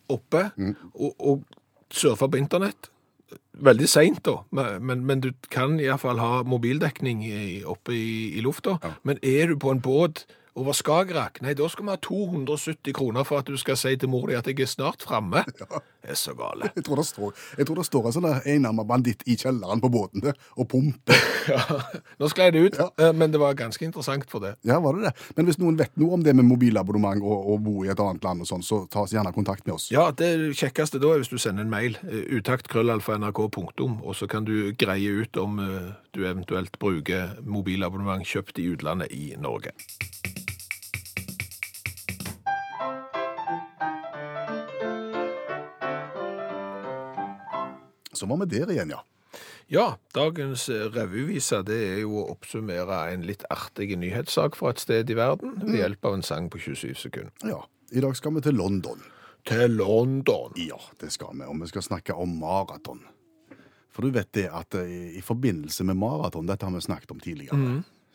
oppe, 0.08 0.50
og, 0.94 1.14
og 1.18 1.44
surfe 1.90 2.28
på 2.28 2.38
internett. 2.38 2.90
Veldig 3.58 3.88
seint, 3.90 4.20
da, 4.24 4.36
men, 4.80 5.04
men, 5.04 5.20
du 5.20 5.32
kan 5.50 5.78
iallfall 5.82 6.18
ha 6.22 6.42
mobildekning 6.46 7.24
i, 7.26 7.62
oppe 7.66 7.92
i, 7.92 8.38
i 8.38 8.40
lufta. 8.44 8.78
Men 9.04 9.18
er 9.22 9.50
du 9.50 9.56
på 9.58 9.70
en 9.74 9.80
båt 9.84 10.24
over 10.58 10.74
Skagerrak. 10.76 11.40
Nei, 11.44 11.54
da 11.58 11.68
skal 11.70 11.86
vi 11.86 11.94
ha 11.94 12.00
270 12.02 12.92
kroner 12.98 13.24
for 13.28 13.40
at 13.42 13.48
du 13.48 13.56
skal 13.60 13.78
si 13.78 13.94
til 13.96 14.10
mor 14.12 14.26
di 14.30 14.34
at 14.38 14.46
jeg 14.50 14.60
er 14.64 14.70
snart 14.70 15.06
framme. 15.06 15.44
Det 16.08 16.12
er 16.14 16.16
så 16.16 16.32
gale. 16.38 16.68
Jeg 16.76 16.84
tror 16.86 16.96
det 17.00 17.04
står, 17.08 17.32
jeg 17.58 17.66
tror 17.68 17.76
det 17.80 17.84
står 17.84 18.06
en 18.06 18.14
sånn 18.14 18.26
enarma 18.48 18.84
banditt 18.86 19.24
i 19.28 19.34
kjelleren 19.36 19.80
på 19.82 19.90
båten 19.92 20.22
der, 20.24 20.36
og 20.56 20.68
pumper. 20.70 21.18
Ja, 21.48 21.58
nå 22.20 22.28
sklei 22.30 22.46
det 22.54 22.60
ut, 22.66 22.76
Ja. 22.78 22.86
eh, 23.02 23.10
men 23.16 23.32
det 23.32 23.40
var 23.40 23.54
ganske 23.58 23.82
interessant 23.84 24.24
for 24.30 24.40
det. 24.44 24.54
Ja, 24.68 24.78
var 24.84 24.94
det 24.96 25.08
det? 25.08 25.12
Men 25.36 25.48
hvis 25.48 25.58
noen 25.60 25.76
vet 25.80 25.94
noe 26.00 26.14
om 26.16 26.22
det 26.24 26.34
med 26.38 26.44
mobilabonnement 26.48 27.20
og, 27.24 27.46
og 27.54 27.62
bo 27.66 27.74
i 27.84 27.90
et 27.92 28.00
annet 28.04 28.24
land 28.24 28.44
og 28.44 28.48
sånn, 28.50 28.64
så 28.64 28.82
ta 28.92 29.02
oss 29.06 29.12
gjerne 29.16 29.32
kontakt 29.36 29.66
med 29.66 29.74
oss. 29.78 29.88
Ja, 29.92 30.06
det 30.12 30.30
kjekkeste 30.60 31.00
da 31.02 31.12
er 31.16 31.22
hvis 31.24 31.32
du 31.32 31.36
sender 31.40 31.66
en 31.66 31.72
mail, 31.72 31.98
eh, 32.06 32.24
utakt.krøllalfa.nrk.punktum, 32.38 33.98
og 34.04 34.16
så 34.16 34.28
kan 34.30 34.44
du 34.48 34.72
greie 34.80 35.24
ut 35.24 35.36
om 35.40 35.58
eh, 35.64 35.90
du 36.14 36.22
eventuelt 36.28 36.78
bruker 36.80 37.36
mobilabonnement 37.44 38.24
kjøpt 38.28 38.60
i 38.62 38.68
utlandet 38.74 39.12
i 39.12 39.32
Norge. 39.40 39.72
Så 48.18 48.28
var 48.30 48.40
vi 48.42 48.50
der 48.58 48.74
igjen, 48.74 48.92
ja. 48.96 49.04
Ja, 49.68 49.98
dagens 50.16 50.68
eh, 50.72 50.86
revyvise 50.94 51.60
det 51.68 51.76
er 51.90 51.98
jo 52.00 52.22
å 52.22 52.30
oppsummere 52.32 53.02
en 53.12 53.26
litt 53.28 53.44
artig 53.52 53.92
nyhetssak 54.00 54.56
fra 54.56 54.72
et 54.72 54.80
sted 54.80 55.10
i 55.12 55.16
verden 55.18 55.58
ved 55.60 55.76
hjelp 55.82 56.08
av 56.08 56.16
en 56.16 56.24
sang 56.24 56.48
på 56.48 56.60
27 56.64 56.94
sekunder. 56.96 57.34
Ja, 57.44 57.60
I 57.92 58.04
dag 58.04 58.16
skal 58.16 58.32
vi 58.38 58.44
til 58.46 58.56
London. 58.56 59.04
Til 59.48 59.76
London. 59.76 60.56
Ja, 60.56 60.80
det 61.00 61.12
skal 61.12 61.36
vi. 61.36 61.44
Og 61.44 61.60
vi 61.60 61.68
skal 61.68 61.84
snakke 61.84 62.16
om 62.16 62.32
maraton. 62.40 63.04
For 63.92 64.06
du 64.06 64.16
vet 64.16 64.32
det 64.36 64.46
at 64.54 64.76
i, 64.80 65.18
i 65.18 65.22
forbindelse 65.24 65.84
med 65.84 66.00
maraton, 66.00 66.48
dette 66.48 66.64
har 66.64 66.72
vi 66.72 66.82
snakket 66.84 67.12
om 67.12 67.20
tidligere, 67.20 67.58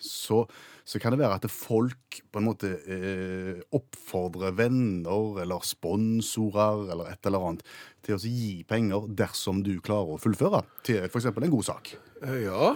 så, 0.03 0.43
så 0.86 1.00
kan 1.01 1.13
det 1.15 1.22
være 1.22 1.38
at 1.39 1.48
folk 1.51 2.19
på 2.31 2.41
en 2.41 2.48
måte 2.50 2.69
eh, 2.91 3.62
oppfordrer 3.75 4.53
venner 4.57 5.39
eller 5.43 5.63
sponsorer 5.65 6.89
eller 6.93 7.12
et 7.13 7.25
eller 7.29 7.45
annet 7.50 7.63
til 8.03 8.17
å 8.17 8.22
gi 8.24 8.63
penger 8.67 9.07
dersom 9.15 9.62
du 9.65 9.77
klarer 9.83 10.15
å 10.17 10.22
fullføre 10.22 10.63
til 10.86 11.05
f.eks. 11.07 11.29
en 11.31 11.53
god 11.55 11.67
sak. 11.69 11.93
Eh, 12.24 12.41
Ja, 12.45 12.74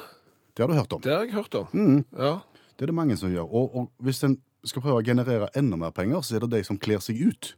Det 0.55 0.63
har 0.63 0.71
du 0.71 0.77
hørt 0.79 0.93
om. 0.95 1.01
det 1.05 1.13
har 1.13 1.25
jeg 1.27 1.35
hørt 1.35 1.55
om. 1.59 2.03
Ja. 2.17 2.33
Det 2.77 2.85
er 2.85 2.91
det 2.91 2.95
mange 2.97 3.17
som 3.17 3.29
gjør. 3.33 3.45
Og, 3.51 3.75
og 3.75 3.91
hvis 4.01 4.23
en 4.25 4.39
skal 4.65 4.81
prøve 4.81 5.01
å 5.01 5.05
generere 5.05 5.49
enda 5.57 5.77
mer 5.77 5.91
penger, 5.93 6.21
så 6.25 6.35
er 6.35 6.45
det 6.45 6.49
de 6.55 6.63
som 6.65 6.77
kler 6.81 6.99
seg 7.03 7.19
ut 7.21 7.53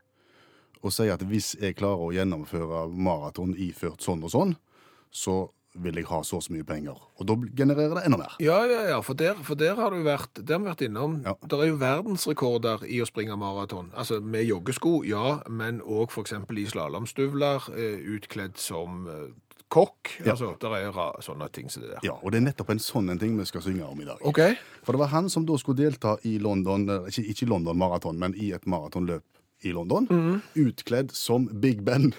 og 0.82 0.94
sier 0.96 1.12
at 1.12 1.24
hvis 1.28 1.54
jeg 1.60 1.76
klarer 1.76 2.00
å 2.06 2.14
gjennomføre 2.16 2.86
maraton 2.96 3.52
iført 3.60 4.00
sånn 4.04 4.22
og 4.24 4.32
sånn, 4.32 4.54
så 5.12 5.50
vil 5.78 6.00
jeg 6.00 6.08
ha 6.10 6.22
så 6.26 6.40
og 6.40 6.46
så 6.46 6.54
mye 6.54 6.66
penger. 6.66 6.98
Og 7.20 7.28
da 7.30 7.36
genererer 7.58 7.98
det 7.98 8.06
enda 8.08 8.20
mer. 8.22 8.38
Ja, 8.42 8.62
ja, 8.70 8.82
ja, 8.90 9.02
for 9.06 9.18
der, 9.20 9.38
for 9.46 9.60
der 9.60 9.78
har 9.78 9.94
du 9.94 10.02
vært, 10.06 10.40
der 10.40 10.56
har 10.56 10.64
vi 10.64 10.70
vært 10.72 10.86
innom. 10.88 11.20
Ja. 11.26 11.36
Det 11.44 11.60
er 11.60 11.70
jo 11.70 11.78
verdensrekorder 11.82 12.86
i 12.90 13.02
å 13.04 13.08
springe 13.10 13.38
maraton. 13.40 13.92
Altså 13.94 14.20
med 14.24 14.48
joggesko, 14.48 15.00
ja, 15.08 15.40
men 15.50 15.84
òg 15.86 16.10
f.eks. 16.16 16.34
i 16.34 16.66
slalåmstøvler, 16.74 17.70
eh, 17.76 18.02
utkledd 18.16 18.58
som 18.62 19.06
eh, 19.12 19.28
kokk. 19.70 20.16
Ja. 20.24 20.34
Altså, 20.34 20.56
der 20.62 20.78
er 20.80 20.94
ra 20.96 21.12
sånne 21.24 21.50
ting 21.54 21.70
som 21.70 21.86
det 21.86 21.94
der. 21.94 22.06
Ja, 22.08 22.18
og 22.18 22.34
det 22.34 22.42
er 22.42 22.48
nettopp 22.50 22.74
en 22.74 22.82
sånn 22.82 23.14
en 23.14 23.22
ting 23.22 23.38
vi 23.38 23.46
skal 23.50 23.66
synge 23.66 23.86
om 23.86 24.02
i 24.02 24.08
dag. 24.10 24.24
Okay. 24.26 24.58
For 24.88 24.98
det 24.98 25.04
var 25.04 25.14
han 25.14 25.30
som 25.30 25.46
da 25.50 25.60
skulle 25.62 25.84
delta 25.84 26.18
i 26.26 26.40
London, 26.42 26.88
eh, 26.90 27.12
ikke, 27.14 27.28
ikke 27.36 27.52
London 27.52 27.78
maraton, 27.78 28.18
men 28.18 28.34
i 28.34 28.54
et 28.58 28.66
maratonløp 28.66 29.26
i 29.68 29.74
London, 29.76 30.08
utkledd 30.56 31.12
som 31.12 31.50
Big 31.60 31.82
Ben. 31.84 32.14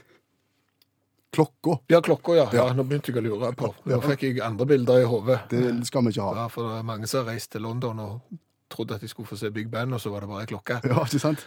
Klokka, 1.30 1.76
Ja, 1.92 2.00
klokka, 2.02 2.34
ja. 2.34 2.46
ja. 2.52 2.64
Nå 2.74 2.82
begynte 2.88 3.12
jeg 3.12 3.20
å 3.20 3.22
lure 3.22 3.52
på. 3.54 3.68
Nå 3.86 4.00
fikk 4.02 4.24
jeg 4.26 4.40
andre 4.42 4.66
bilder 4.66 5.04
i 5.04 5.06
hodet. 5.06 5.38
det 5.52 5.62
skal 5.86 6.02
vi 6.08 6.10
ikke 6.14 6.26
ha. 6.26 6.32
Ja, 6.44 6.46
for 6.50 6.66
det 6.72 6.80
er 6.80 6.88
mange 6.88 7.06
som 7.10 7.22
har 7.22 7.30
reist 7.34 7.52
til 7.54 7.62
London 7.62 8.00
og 8.02 8.40
trodde 8.70 8.96
at 8.98 9.04
de 9.04 9.08
skulle 9.10 9.30
få 9.30 9.38
se 9.38 9.50
Big 9.54 9.70
Ben, 9.70 9.92
og 9.94 10.00
så 10.02 10.10
var 10.10 10.24
det 10.26 10.30
bare 10.32 10.42
ei 10.46 10.50
klokke. 10.50 10.80
Ja, 10.90 11.04
ikke 11.06 11.22
sant? 11.22 11.46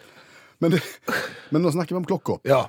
Men, 0.63 0.71
det, 0.77 0.79
men 1.51 1.63
nå 1.65 1.71
snakker 1.75 1.95
vi 1.97 1.99
om 1.99 2.07
klokka. 2.07 2.37
Ja. 2.47 2.61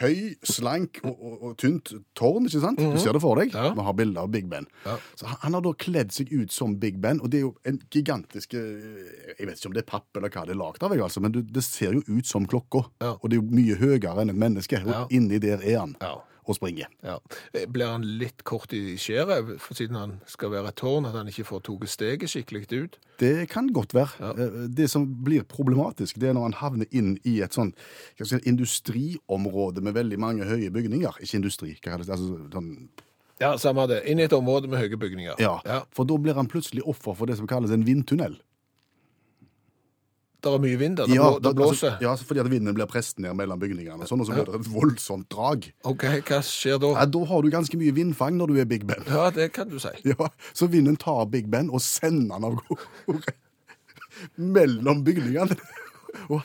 høy, 0.00 0.34
slank 0.46 1.00
og, 1.08 1.16
og, 1.16 1.34
og 1.48 1.54
tynt 1.58 1.90
tårn, 2.18 2.44
ikke 2.46 2.60
sant? 2.62 2.78
Du 2.80 2.98
ser 3.00 3.16
det 3.16 3.22
for 3.24 3.40
deg. 3.40 3.54
Ja. 3.56 3.70
Vi 3.74 3.84
har 3.88 3.96
bilder 3.96 4.26
av 4.26 4.30
Big 4.34 4.48
Ben. 4.52 4.66
Ja. 4.84 4.98
Så 5.16 5.26
han, 5.30 5.38
han 5.46 5.56
har 5.56 5.64
da 5.64 5.72
kledd 5.80 6.12
seg 6.12 6.28
ut 6.36 6.52
som 6.52 6.76
Big 6.82 7.00
Ben, 7.00 7.20
og 7.24 7.32
det 7.32 7.40
er 7.40 7.46
jo 7.46 7.54
en 7.66 7.80
gigantisk 7.90 8.52
eh, 8.60 9.08
Jeg 9.38 9.48
vet 9.48 9.56
ikke 9.56 9.70
om 9.72 9.76
det 9.78 9.82
er 9.86 9.88
papp 9.96 10.20
eller 10.20 10.28
hva 10.36 10.44
det 10.44 10.52
er 10.54 10.60
lagd 10.60 10.84
av, 10.84 10.92
altså, 11.08 11.24
men 11.24 11.32
du, 11.34 11.40
det 11.42 11.64
ser 11.64 11.96
jo 11.96 12.04
ut 12.20 12.28
som 12.28 12.44
klokka. 12.48 12.84
Ja. 13.00 13.14
Og 13.16 13.30
det 13.32 13.38
er 13.38 13.40
jo 13.40 13.48
mye 13.56 13.80
høyere 13.80 14.20
enn 14.26 14.34
et 14.36 14.42
menneske. 14.44 14.82
Og 14.84 15.16
inni 15.16 15.40
der 15.40 15.64
er 15.64 15.80
han 15.86 15.96
Ja. 16.04 16.18
Og 16.50 16.58
springer. 16.58 16.90
Ja. 17.06 17.16
Blir 17.70 17.86
han 17.92 18.04
litt 18.20 18.42
kort 18.48 18.72
i 18.76 18.96
skjæret, 19.00 19.54
siden 19.76 19.96
han 19.98 20.16
skal 20.30 20.50
være 20.52 20.72
et 20.72 20.78
tårn, 20.80 21.06
at 21.08 21.14
han 21.16 21.30
ikke 21.30 21.46
får 21.48 21.62
tatt 21.68 21.88
steget 21.92 22.32
skikkelig 22.32 22.66
ut? 22.84 22.98
Det 23.20 23.48
kan 23.52 23.68
godt 23.76 23.94
være. 23.94 24.16
Ja. 24.20 24.32
Eh, 24.34 24.66
Det 24.80 24.88
som 24.90 25.06
blir 25.24 25.44
problematisk, 25.46 26.18
det 26.20 26.30
er 26.30 26.34
når 26.34 26.48
han 26.50 26.58
havner 26.60 26.86
inn 26.90 27.14
i 27.24 27.38
et 27.44 27.54
sånn 27.56 27.72
si, 28.22 28.40
industriområde 28.46 29.80
med 29.82 29.94
veldig 29.94 30.18
mange 30.18 30.44
høye 30.48 30.70
bygninger. 30.72 31.20
Ikke 31.22 31.38
industri, 31.40 31.74
hva 31.78 31.94
kalles 31.94 32.06
det? 32.10 32.16
Altså, 32.18 32.50
sånn, 32.52 32.74
Ja, 33.40 33.54
samme 33.56 33.86
det. 33.88 34.02
Inn 34.04 34.18
i 34.20 34.26
et 34.26 34.32
område 34.36 34.68
med 34.68 34.78
høye 34.82 34.98
bygninger. 35.00 35.38
ja. 35.40 35.60
ja. 35.64 35.82
For 35.96 36.04
da 36.04 36.16
blir 36.18 36.34
han 36.36 36.48
plutselig 36.48 36.82
offer 36.84 37.14
for 37.16 37.26
det 37.26 37.38
som 37.38 37.46
kalles 37.48 37.70
en 37.72 37.84
vindtunnel. 37.86 38.36
Det 40.40 40.52
er 40.54 40.62
mye 40.62 40.78
vind 40.80 40.96
der. 40.96 41.06
Det, 41.10 41.14
Ja, 41.18 41.26
blå, 41.30 41.40
det 41.44 41.52
blåser. 41.58 41.90
Altså, 41.94 42.04
ja, 42.06 42.14
fordi 42.30 42.40
at 42.40 42.48
vinden 42.50 42.74
blir 42.76 42.88
presset 42.88 43.18
ned 43.20 43.34
mellom 43.36 43.60
bygningene, 43.60 43.98
og 44.00 44.08
sånn, 44.08 44.22
og 44.24 44.28
så 44.30 44.32
blir 44.38 44.48
det 44.48 44.60
et 44.62 44.70
voldsomt 44.72 45.26
drag. 45.32 45.66
OK, 45.84 46.04
hva 46.30 46.38
skjer 46.46 46.80
da? 46.80 46.94
Ja, 46.96 47.04
da 47.12 47.22
har 47.28 47.42
du 47.44 47.50
ganske 47.52 47.76
mye 47.80 47.92
vindfang 47.96 48.38
når 48.40 48.54
du 48.54 48.60
er 48.62 48.68
Big 48.70 48.86
Ben. 48.88 49.04
Ja, 49.06 49.28
det 49.36 49.50
kan 49.56 49.68
du 49.68 49.78
si. 49.82 49.92
Ja, 50.10 50.30
Så 50.56 50.70
vinden 50.72 50.96
tar 50.96 51.26
Big 51.30 51.50
Ben 51.52 51.68
og 51.70 51.82
sender 51.84 52.38
han 52.38 52.48
av 52.48 52.56
gårde 52.62 53.36
mellom 54.56 55.04
bygningene. 55.06 55.56
Og, 56.34 56.40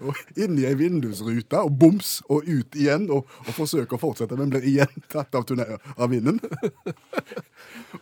og 0.00 0.38
inn 0.38 0.58
i 0.60 0.66
ei 0.68 0.74
vindusrute, 0.78 1.60
og 1.62 1.76
boms, 1.80 2.18
og 2.32 2.46
ut 2.48 2.76
igjen, 2.78 3.08
og, 3.12 3.28
og 3.46 3.52
forsøker 3.56 3.96
å 3.98 4.02
fortsette, 4.02 4.38
men 4.38 4.52
blir 4.52 4.66
igjen 4.66 5.02
tatt 5.12 5.34
av, 5.38 5.46
av 5.96 6.10
vinden. 6.12 6.40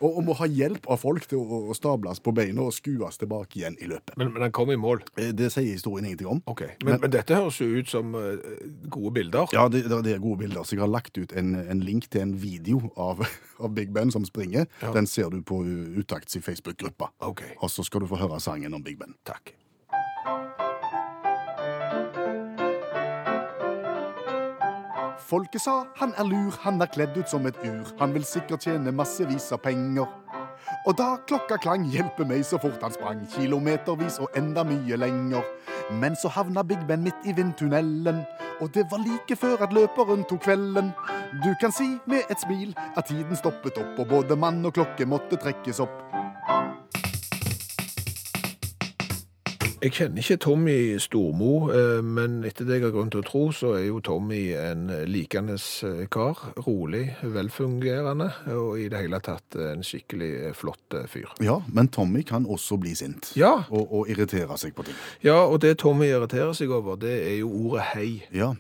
Og, 0.01 0.09
og 0.19 0.25
må 0.27 0.35
ha 0.39 0.47
hjelp 0.51 0.87
av 0.91 0.99
folk 1.01 1.27
til 1.31 1.39
å, 1.39 1.59
å 1.71 1.75
stables 1.77 2.19
på 2.25 2.33
beina 2.35 2.65
og 2.67 2.75
skues 2.75 3.19
tilbake 3.21 3.61
igjen 3.61 3.77
i 3.83 3.87
løpet. 3.89 4.17
Men, 4.19 4.33
men 4.35 4.43
han 4.47 4.55
kom 4.55 4.73
i 4.75 4.77
mål. 4.81 5.05
Eh, 5.21 5.31
Det 5.37 5.51
sier 5.55 5.69
historien 5.71 6.09
ingenting 6.09 6.31
om. 6.33 6.41
OK. 6.51 6.65
Men, 6.85 6.99
men 7.05 7.13
dette 7.15 7.37
høres 7.39 7.61
jo 7.63 7.69
ut 7.79 7.91
som 7.91 8.15
eh, 8.19 8.43
gode 8.93 9.15
bilder. 9.21 9.55
Ja, 9.55 9.69
det, 9.73 9.85
det 9.93 10.17
er 10.17 10.23
gode 10.25 10.43
bilder, 10.43 10.67
så 10.67 10.77
jeg 10.77 10.83
har 10.85 10.91
lagt 10.93 11.17
ut 11.21 11.35
en, 11.39 11.55
en 11.63 11.85
link 11.87 12.09
til 12.11 12.25
en 12.27 12.35
video 12.43 12.81
av, 13.01 13.23
av 13.65 13.75
Big 13.77 13.95
Ben 13.95 14.13
som 14.15 14.27
springer. 14.29 14.67
Ja. 14.83 14.93
Den 14.97 15.09
ser 15.11 15.31
du 15.33 15.41
på 15.47 15.63
Utakts 15.65 16.37
i 16.41 16.43
Facebook-gruppa. 16.45 17.13
OK. 17.31 17.47
Og 17.61 17.71
så 17.73 17.87
skal 17.87 18.05
du 18.05 18.11
få 18.11 18.21
høre 18.21 18.43
sangen 18.43 18.75
om 18.75 18.85
Big 18.85 18.99
Ben. 19.01 19.15
Takk. 19.29 19.55
Folket 25.25 25.63
sa 25.65 25.87
han 25.97 26.13
er 26.21 26.27
lur, 26.29 26.53
han 26.61 26.83
er 26.85 26.91
kledd 26.93 27.17
ut 27.17 27.31
som 27.31 27.47
et 27.49 27.57
ur. 27.65 27.89
Han 28.01 28.13
vil 28.13 28.27
sikkert 28.29 28.67
tjene 28.67 28.93
massevis 28.93 29.47
av 29.57 29.63
penger. 29.65 30.11
Og 30.85 30.99
da 30.99 31.15
klokka 31.25 31.57
klang, 31.65 31.87
hjelpe 31.89 32.27
meg 32.29 32.45
så 32.45 32.59
fort 32.61 32.83
han 32.85 32.93
sprang, 32.93 33.23
kilometervis 33.33 34.19
og 34.21 34.37
enda 34.37 34.67
mye 34.69 34.99
lenger. 35.01 35.47
Men 35.97 36.17
så 36.21 36.29
havna 36.29 36.65
Big 36.65 36.85
Ben 36.89 37.07
midt 37.07 37.25
i 37.25 37.33
vindtunnelen, 37.37 38.21
og 38.61 38.69
det 38.77 38.85
var 38.91 39.01
like 39.01 39.37
før 39.37 39.65
at 39.65 39.73
løperen 39.73 40.27
tok 40.29 40.45
kvelden. 40.45 40.93
Du 41.41 41.51
kan 41.61 41.73
si 41.73 41.89
med 42.05 42.29
et 42.29 42.45
smil 42.45 42.77
at 42.93 43.09
tiden 43.09 43.37
stoppet 43.37 43.81
opp, 43.81 43.97
og 44.05 44.09
både 44.13 44.37
mann 44.37 44.61
og 44.65 44.77
klokke 44.77 45.09
måtte 45.09 45.41
trekkes 45.41 45.81
opp. 45.85 46.24
Jeg 49.85 49.93
kjenner 49.93 50.23
ikke 50.23 50.39
Tommy 50.41 50.75
Stormo, 50.97 51.69
eh, 51.69 51.99
men 52.01 52.39
etter 52.49 52.65
det 52.65 52.79
jeg 52.79 52.87
har 52.87 52.93
grunn 52.95 53.11
til 53.13 53.21
å 53.21 53.27
tro, 53.27 53.43
så 53.53 53.75
er 53.77 53.83
jo 53.91 53.99
Tommy 54.01 54.55
en 54.57 54.87
likende 55.13 55.59
eh, 55.59 56.07
kar. 56.09 56.41
Rolig, 56.65 57.03
velfungerende, 57.21 58.31
og 58.55 58.79
i 58.81 58.87
det 58.89 59.03
hele 59.03 59.21
tatt 59.21 59.59
en 59.61 59.85
skikkelig 59.85 60.31
eh, 60.39 60.57
flott 60.57 60.97
fyr. 61.13 61.29
Ja, 61.45 61.59
men 61.69 61.93
Tommy 61.93 62.25
kan 62.25 62.49
også 62.49 62.81
bli 62.81 62.95
sint. 62.97 63.35
Ja. 63.37 63.53
Og, 63.69 63.93
og 63.93 64.09
irritere 64.09 64.57
seg 64.57 64.73
på 64.73 64.87
ting. 64.89 64.97
Ja, 65.21 65.43
og 65.43 65.61
det 65.67 65.77
Tommy 65.85 66.09
irriterer 66.09 66.57
seg 66.57 66.73
over, 66.73 66.97
det 66.97 67.19
er 67.19 67.37
jo 67.43 67.53
ordet 67.53 67.91
hei. 67.93 68.09
Ja. 68.33 68.55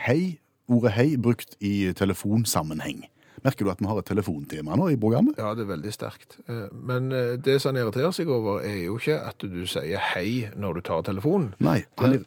Hei, 0.00 0.38
ordet 0.64 0.96
hei 0.96 1.10
brukt 1.20 1.58
i 1.60 1.90
telefonsammenheng. 1.92 3.04
Merker 3.44 3.64
du 3.64 3.70
at 3.72 3.80
vi 3.80 3.86
har 3.88 3.98
et 4.02 4.08
telefontema 4.10 4.76
nå 4.76 4.90
i 4.92 4.98
programmet? 5.00 5.38
Ja, 5.40 5.54
det 5.56 5.64
er 5.64 5.70
veldig 5.72 5.92
sterkt. 5.94 6.36
Eh, 6.46 6.66
Men 6.72 7.10
eh, 7.12 7.36
det 7.40 7.58
som 7.62 7.72
han 7.74 7.80
irriterer 7.84 8.12
seg 8.12 8.28
over, 8.28 8.60
er 8.66 8.82
jo 8.84 8.98
ikke 9.00 9.16
at 9.30 9.38
du 9.46 9.62
sier 9.70 9.98
hei 10.12 10.50
når 10.56 10.74
du 10.74 10.80
tar 10.90 11.02
telefonen. 11.06 11.54
Nei, 11.64 11.78
han, 12.02 12.18
ir- 12.18 12.26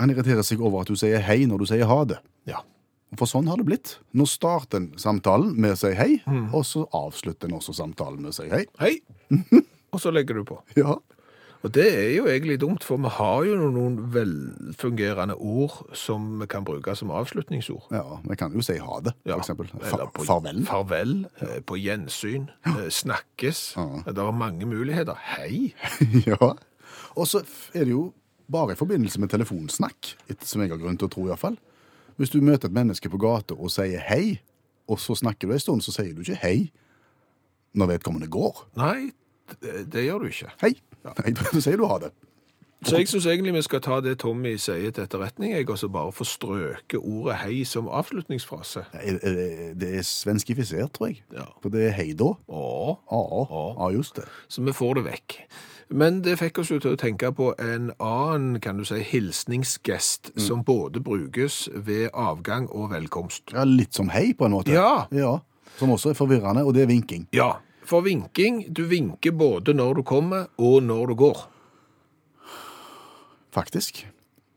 han 0.00 0.12
irriterer 0.12 0.44
seg 0.44 0.60
over 0.60 0.82
at 0.84 0.92
du 0.92 0.96
sier 1.00 1.22
hei 1.24 1.46
når 1.48 1.64
du 1.64 1.66
sier 1.72 1.88
ha 1.88 2.00
det. 2.04 2.18
Ja. 2.50 2.60
For 3.16 3.30
sånn 3.30 3.46
har 3.48 3.56
det 3.56 3.64
blitt. 3.68 3.94
Nå 4.18 4.26
starter 4.28 4.82
en 4.82 4.90
samtalen 5.00 5.54
med 5.56 5.72
å 5.76 5.80
si 5.80 5.92
hei, 5.96 6.18
og 6.52 6.64
så 6.68 6.82
avslutter 6.92 7.48
en 7.48 7.56
også 7.60 7.72
samtalen 7.78 8.20
med 8.20 8.34
å 8.34 8.36
si 8.36 8.48
hei. 8.52 8.64
Hei! 8.82 8.96
Og 9.94 10.00
så 10.02 10.10
legger 10.12 10.36
du 10.36 10.42
på. 10.44 10.56
Ja, 10.76 10.98
Og 11.66 11.72
det 11.74 11.86
er 11.90 12.10
jo 12.14 12.26
egentlig 12.30 12.60
dumt, 12.62 12.84
for 12.86 13.00
vi 13.02 13.10
har 13.16 13.40
jo 13.48 13.56
noen 13.72 13.96
velfungerende 14.14 15.34
ord 15.42 15.80
som 15.98 16.28
vi 16.40 16.46
kan 16.52 16.62
bruke 16.66 16.94
som 16.94 17.10
avslutningsord. 17.10 17.88
ja 17.90 18.20
vi 18.22 18.36
kan 18.38 18.54
jo 18.54 18.62
si 18.62 18.76
ha 18.78 19.00
det, 19.02 19.12
for 19.24 19.32
Ja, 19.32 19.38
eksempel. 19.40 19.66
Fa 19.82 20.06
på- 20.06 20.24
farvel. 20.28 20.62
Farvel, 20.68 21.16
ja. 21.40 21.58
på 21.66 21.78
gjensyn, 21.80 22.46
eh, 22.66 22.86
snakkes. 22.88 23.74
Ja. 23.76 24.02
Det 24.12 24.18
er 24.18 24.30
mange 24.32 24.66
muligheter. 24.66 25.16
Hei! 25.34 25.74
ja. 26.26 26.52
Og 27.16 27.26
så 27.26 27.42
er 27.74 27.84
det 27.84 27.90
jo 27.96 28.12
bare 28.48 28.72
i 28.72 28.78
forbindelse 28.78 29.18
med 29.20 29.28
telefonsnakk, 29.32 30.14
som 30.42 30.60
jeg 30.62 30.70
har 30.70 30.78
grunn 30.78 30.96
til 31.00 31.08
å 31.08 31.10
tro 31.10 31.26
iallfall. 31.26 31.56
Hvis 32.16 32.30
du 32.30 32.40
møter 32.40 32.68
et 32.68 32.72
menneske 32.76 33.10
på 33.10 33.18
gata 33.18 33.54
og 33.58 33.70
sier 33.74 33.98
hei, 34.06 34.38
og 34.88 35.00
så 35.02 35.16
snakker 35.18 35.48
du 35.48 35.52
en 35.56 35.58
stund, 35.60 35.82
så 35.82 35.90
sier 35.92 36.14
du 36.14 36.20
ikke 36.22 36.38
hei 36.44 36.70
når 37.74 37.96
vedkommende 37.96 38.28
går. 38.30 38.62
Nei, 38.78 39.10
det, 39.62 39.86
det 39.92 40.06
gjør 40.06 40.24
du 40.24 40.30
ikke. 40.32 40.54
Hei. 40.62 40.72
Nei, 41.06 41.34
du 41.54 41.60
sier 41.60 41.78
du 41.78 41.86
har 41.88 42.06
det. 42.06 42.14
Så 42.84 42.98
jeg 43.00 43.08
syns 43.08 43.26
egentlig 43.26 43.54
vi 43.54 43.62
skal 43.64 43.80
ta 43.82 43.96
det 44.04 44.18
Tommy 44.20 44.52
sier 44.60 44.92
til 44.94 45.06
etterretning, 45.06 45.54
jeg, 45.56 45.66
og 45.70 45.78
så 45.80 45.88
bare 45.90 46.12
få 46.12 46.26
strøke 46.28 46.98
ordet 47.00 47.38
hei 47.40 47.64
som 47.66 47.88
avslutningsfrase. 47.88 48.84
Det 48.92 49.88
er 49.96 50.04
svenskifisert, 50.06 50.92
tror 50.94 51.10
jeg. 51.10 51.22
Ja. 51.34 51.48
For 51.62 51.72
det 51.72 51.88
er 51.88 51.96
hei 51.96 52.12
da. 52.12 52.34
Ja, 52.52 52.92
ja, 53.10 53.88
just 53.96 54.20
det. 54.20 54.28
så 54.48 54.62
vi 54.62 54.76
får 54.76 55.00
det 55.00 55.04
vekk. 55.08 55.38
Men 55.88 56.20
det 56.24 56.38
fikk 56.38 56.58
oss 56.58 56.70
jo 56.70 56.78
til 56.82 56.96
å 56.96 57.00
tenke 57.00 57.30
på 57.34 57.52
en 57.62 57.92
annen, 58.02 58.60
kan 58.60 58.78
du 58.78 58.84
si, 58.86 59.00
hilsningsgest 59.06 60.32
som 60.42 60.64
både 60.66 61.00
brukes 61.00 61.68
ved 61.74 62.10
avgang 62.12 62.66
og 62.74 62.90
velkomst. 62.90 63.54
Ja, 63.54 63.64
litt 63.64 63.94
som 63.94 64.10
hei, 64.10 64.32
på 64.34 64.48
en 64.48 64.58
måte. 64.58 64.74
Ja. 64.74 65.06
ja. 65.14 65.38
Som 65.78 65.94
også 65.94 66.10
er 66.10 66.18
forvirrende, 66.18 66.64
og 66.66 66.74
det 66.74 66.86
er 66.86 66.90
vinking. 66.90 67.28
Ja, 67.36 67.56
for 67.86 68.02
vinking, 68.06 68.64
du 68.68 68.84
vinker 68.90 69.34
både 69.36 69.74
når 69.76 70.00
du 70.00 70.02
kommer 70.06 70.48
og 70.58 70.82
når 70.82 71.12
du 71.12 71.14
går. 71.22 71.44
Faktisk. 73.54 74.06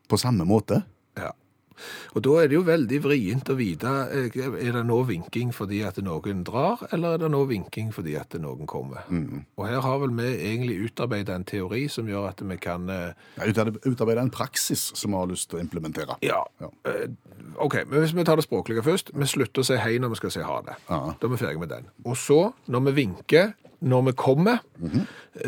På 0.09 0.17
samme 0.17 0.45
måte. 0.49 0.81
Ja. 1.17 1.31
Og 2.15 2.23
da 2.25 2.35
er 2.41 2.49
det 2.49 2.57
jo 2.57 2.63
veldig 2.67 2.99
vrient 3.03 3.51
å 3.51 3.55
vite, 3.59 3.93
eh, 4.11 4.39
er 4.67 4.75
det 4.75 4.83
nå 4.87 4.99
vinking 5.07 5.53
fordi 5.55 5.81
at 5.87 5.99
noen 6.03 6.43
drar, 6.47 6.83
eller 6.91 7.17
er 7.17 7.23
det 7.23 7.31
nå 7.33 7.43
vinking 7.49 7.93
fordi 7.95 8.15
at 8.19 8.35
noen 8.41 8.67
kommer? 8.69 9.05
Og 9.57 9.65
her 9.67 9.81
har 9.85 10.01
vel 10.03 10.15
vi 10.17 10.29
egentlig 10.51 10.79
utarbeidet 10.89 11.35
en 11.35 11.47
teori 11.47 11.87
som 11.91 12.09
gjør 12.09 12.29
at 12.31 12.43
vi 12.43 12.57
kan 12.61 12.87
ja, 12.89 13.13
Utarbeida 13.85 14.21
en 14.21 14.33
praksis 14.33 14.89
som 14.97 15.13
vi 15.13 15.17
har 15.17 15.29
lyst 15.29 15.49
til 15.51 15.59
å 15.59 15.63
implementere. 15.63 16.17
Ja. 16.25 16.41
Ja. 16.61 16.69
eh, 16.89 17.07
OK, 17.59 17.81
men 17.89 18.03
hvis 18.03 18.15
vi 18.15 18.23
tar 18.27 18.39
det 18.39 18.45
språklige 18.45 18.83
først. 18.85 19.11
Vi 19.15 19.27
slutter 19.27 19.63
å 19.63 19.67
si 19.67 19.79
hei 19.79 19.97
når 19.99 20.13
vi 20.13 20.19
skal 20.21 20.33
si 20.35 20.43
ha 20.45 20.59
det. 20.65 20.77
Ja. 20.89 20.99
Da 21.19 21.27
er 21.27 21.33
vi 21.33 21.41
ferdig 21.41 21.59
med 21.61 21.73
den. 21.73 21.89
Og 22.05 22.15
så, 22.19 22.51
når 22.71 22.89
vi 22.89 22.95
vinker 23.03 23.53
når 23.79 24.01
vi 24.09 24.11
kommer, 24.19 24.59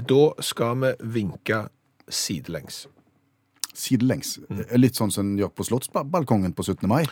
da 0.07 0.21
skal 0.43 0.77
vi 0.79 0.91
vinke 1.19 1.65
sidelengs. 2.11 2.85
Sidelengs. 3.77 4.39
Litt 4.77 4.95
sånn 4.99 5.11
som 5.13 5.25
en 5.31 5.37
gjør 5.39 5.51
på 5.55 5.65
Slottsbalkongen 5.67 6.53
på 6.57 6.63
17. 6.67 6.87
mai. 6.91 7.05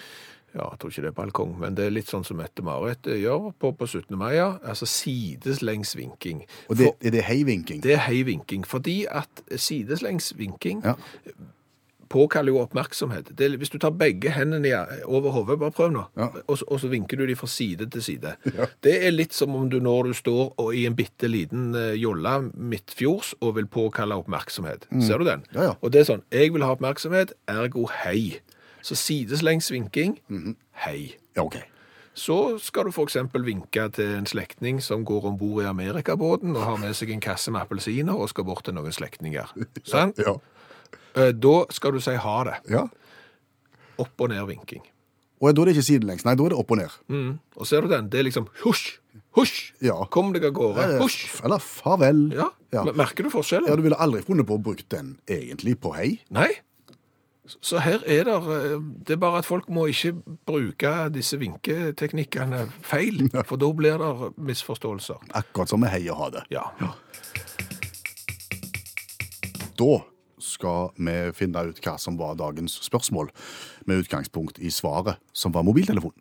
Ja, 0.55 0.65
jeg 0.71 0.79
tror 0.81 0.89
ikke 0.89 1.01
det 1.05 1.09
er 1.11 1.17
balkong, 1.19 1.51
men 1.61 1.75
det 1.77 1.83
er 1.85 1.91
litt 1.93 2.07
sånn 2.09 2.23
som 2.25 2.39
Mette-Marit 2.41 3.05
eh, 3.05 3.19
gjør 3.21 3.51
på, 3.61 3.69
på 3.77 3.85
17. 3.85 4.15
mai, 4.17 4.31
ja. 4.39 4.47
Altså 4.65 4.87
sidelengs 4.89 5.91
vinking. 5.95 6.39
Og 6.71 6.79
det, 6.79 6.87
For, 6.89 7.05
er 7.05 7.13
det 7.13 7.23
heivinking? 7.27 7.83
det 7.85 7.93
er 7.93 8.01
heivinking. 8.07 8.65
fordi 8.65 9.03
at 9.05 9.43
sidelengs 9.61 10.31
vinking 10.37 10.81
Ja. 10.83 10.95
Påkaller 12.09 12.51
jo 12.53 12.59
oppmerksomhet. 12.63 13.29
Det, 13.37 13.51
hvis 13.61 13.69
du 13.69 13.77
tar 13.77 13.91
begge 13.91 14.31
hendene 14.33 14.71
over 15.05 15.29
hodet, 15.31 15.59
bare 15.59 15.71
prøv 15.71 15.91
nå, 15.93 16.03
Ja. 16.17 16.27
og, 16.47 16.57
så- 16.57 16.65
og 16.67 16.79
så 16.79 16.87
vinker 16.89 17.17
du 17.17 17.25
de 17.27 17.35
fra 17.35 17.47
side 17.47 17.85
til 17.89 18.01
side. 18.03 18.35
Det 18.83 18.95
er 19.05 19.11
litt 19.11 19.33
som 19.33 19.55
om 19.55 19.69
du 19.69 19.79
når 19.79 20.03
du 20.09 20.13
står 20.13 20.53
og 20.57 20.73
i 20.75 20.85
en 20.85 20.95
bitte 20.95 21.27
liten 21.29 21.75
eh, 21.75 21.93
jolle 22.01 22.51
midtfjords 22.53 23.35
og 23.41 23.55
vil 23.55 23.67
påkalle 23.67 24.15
oppmerksomhet. 24.15 24.87
Ser 25.01 25.17
du 25.17 25.25
den? 25.25 25.39
Mm. 25.51 25.55
Ja, 25.55 25.63
ja. 25.63 25.73
Og 25.81 25.91
det 25.93 26.01
er 26.01 26.13
sånn, 26.13 26.23
jeg 26.31 26.53
vil 26.53 26.63
ha 26.63 26.71
oppmerksomhet, 26.75 27.33
ergo 27.47 27.85
hei. 28.03 28.39
Så 28.81 28.95
sideslengs 28.95 29.69
vinking, 29.71 30.17
Mhm. 30.29 30.55
hei. 30.85 31.15
Ja, 31.35 31.43
ok. 31.43 31.55
Så 32.15 32.57
skal 32.59 32.83
du 32.83 32.89
f.eks. 32.91 33.15
vinke 33.45 33.91
til 33.93 34.15
en 34.17 34.25
slektning 34.25 34.81
som 34.81 35.05
går 35.05 35.25
om 35.25 35.37
bord 35.37 35.63
i 35.63 35.67
Amerikabåten 35.67 36.55
og 36.55 36.63
har 36.63 36.77
med 36.77 36.93
seg 36.95 37.11
en 37.11 37.21
kasse 37.21 37.51
med 37.51 37.61
appelsiner 37.61 38.13
og 38.17 38.29
skal 38.29 38.43
bort 38.43 38.63
til 38.65 38.73
noen 38.73 38.91
slektninger. 38.91 39.45
Sant? 39.85 40.17
Ja. 40.17 40.33
Eh, 41.19 41.31
Da 41.35 41.55
skal 41.75 41.91
du 41.95 41.99
si 42.03 42.15
ha 42.15 42.37
det. 42.47 42.57
ja. 42.71 42.85
Opp- 43.99 44.21
og 44.23 44.29
ned-vinking. 44.31 44.81
Og 45.41 45.53
da 45.55 45.61
er 45.61 45.65
det 45.69 45.75
ikke 45.75 45.87
sidelengs, 45.87 46.23
nei, 46.27 46.33
da 46.35 46.43
er 46.45 46.49
det 46.53 46.57
opp 46.59 46.71
og 46.71 46.77
ned. 46.79 46.93
Mm. 47.11 47.39
Og 47.59 47.67
ser 47.67 47.81
du 47.83 47.87
den? 47.91 48.07
Det 48.11 48.19
er 48.19 48.23
liksom 48.27 48.47
husj, 48.63 48.97
husj, 49.35 49.71
Ja. 49.81 50.05
kom 50.11 50.31
deg 50.33 50.43
av 50.45 50.53
gårde, 50.55 50.85
husj. 51.01 51.41
Eller 51.43 51.59
farvel. 51.63 52.33
Ja. 52.35 52.49
Ja. 52.71 52.83
Merker 52.91 53.23
du 53.23 53.29
forskjellen? 53.29 53.67
Ja, 53.67 53.75
du 53.75 53.81
ville 53.83 53.95
aldri 53.99 54.21
funnet 54.23 54.45
på 54.47 54.55
å 54.57 54.61
bruke 54.63 54.83
den 54.89 55.17
egentlig 55.27 55.77
på 55.79 55.93
hei. 55.95 56.19
Nei. 56.29 56.49
Så 57.61 57.79
her 57.81 58.03
er 58.05 58.23
det 58.27 58.33
eh, 58.35 58.79
Det 59.07 59.13
er 59.15 59.17
bare 59.17 59.39
at 59.39 59.45
folk 59.45 59.67
må 59.69 59.87
ikke 59.89 60.11
bruke 60.45 61.09
disse 61.11 61.39
vinketeknikkene 61.39 62.67
feil, 62.81 63.27
for 63.49 63.57
da 63.57 63.71
blir 63.73 63.97
det 63.97 64.33
misforståelser. 64.37 65.17
Akkurat 65.33 65.67
som 65.71 65.79
med 65.81 65.89
hei 65.89 66.03
og 66.09 66.17
ha 66.17 66.29
det. 66.29 66.43
Ja. 66.51 66.67
Da 69.79 70.01
skal 70.43 70.93
vi 70.97 71.17
finne 71.37 71.65
ut 71.69 71.81
hva 71.85 71.97
som 72.01 72.17
var 72.19 72.39
dagens 72.39 72.79
spørsmål, 72.85 73.31
med 73.85 74.05
utgangspunkt 74.05 74.59
i 74.59 74.71
svaret, 74.73 75.21
som 75.33 75.55
var 75.55 75.67
mobiltelefon. 75.67 76.15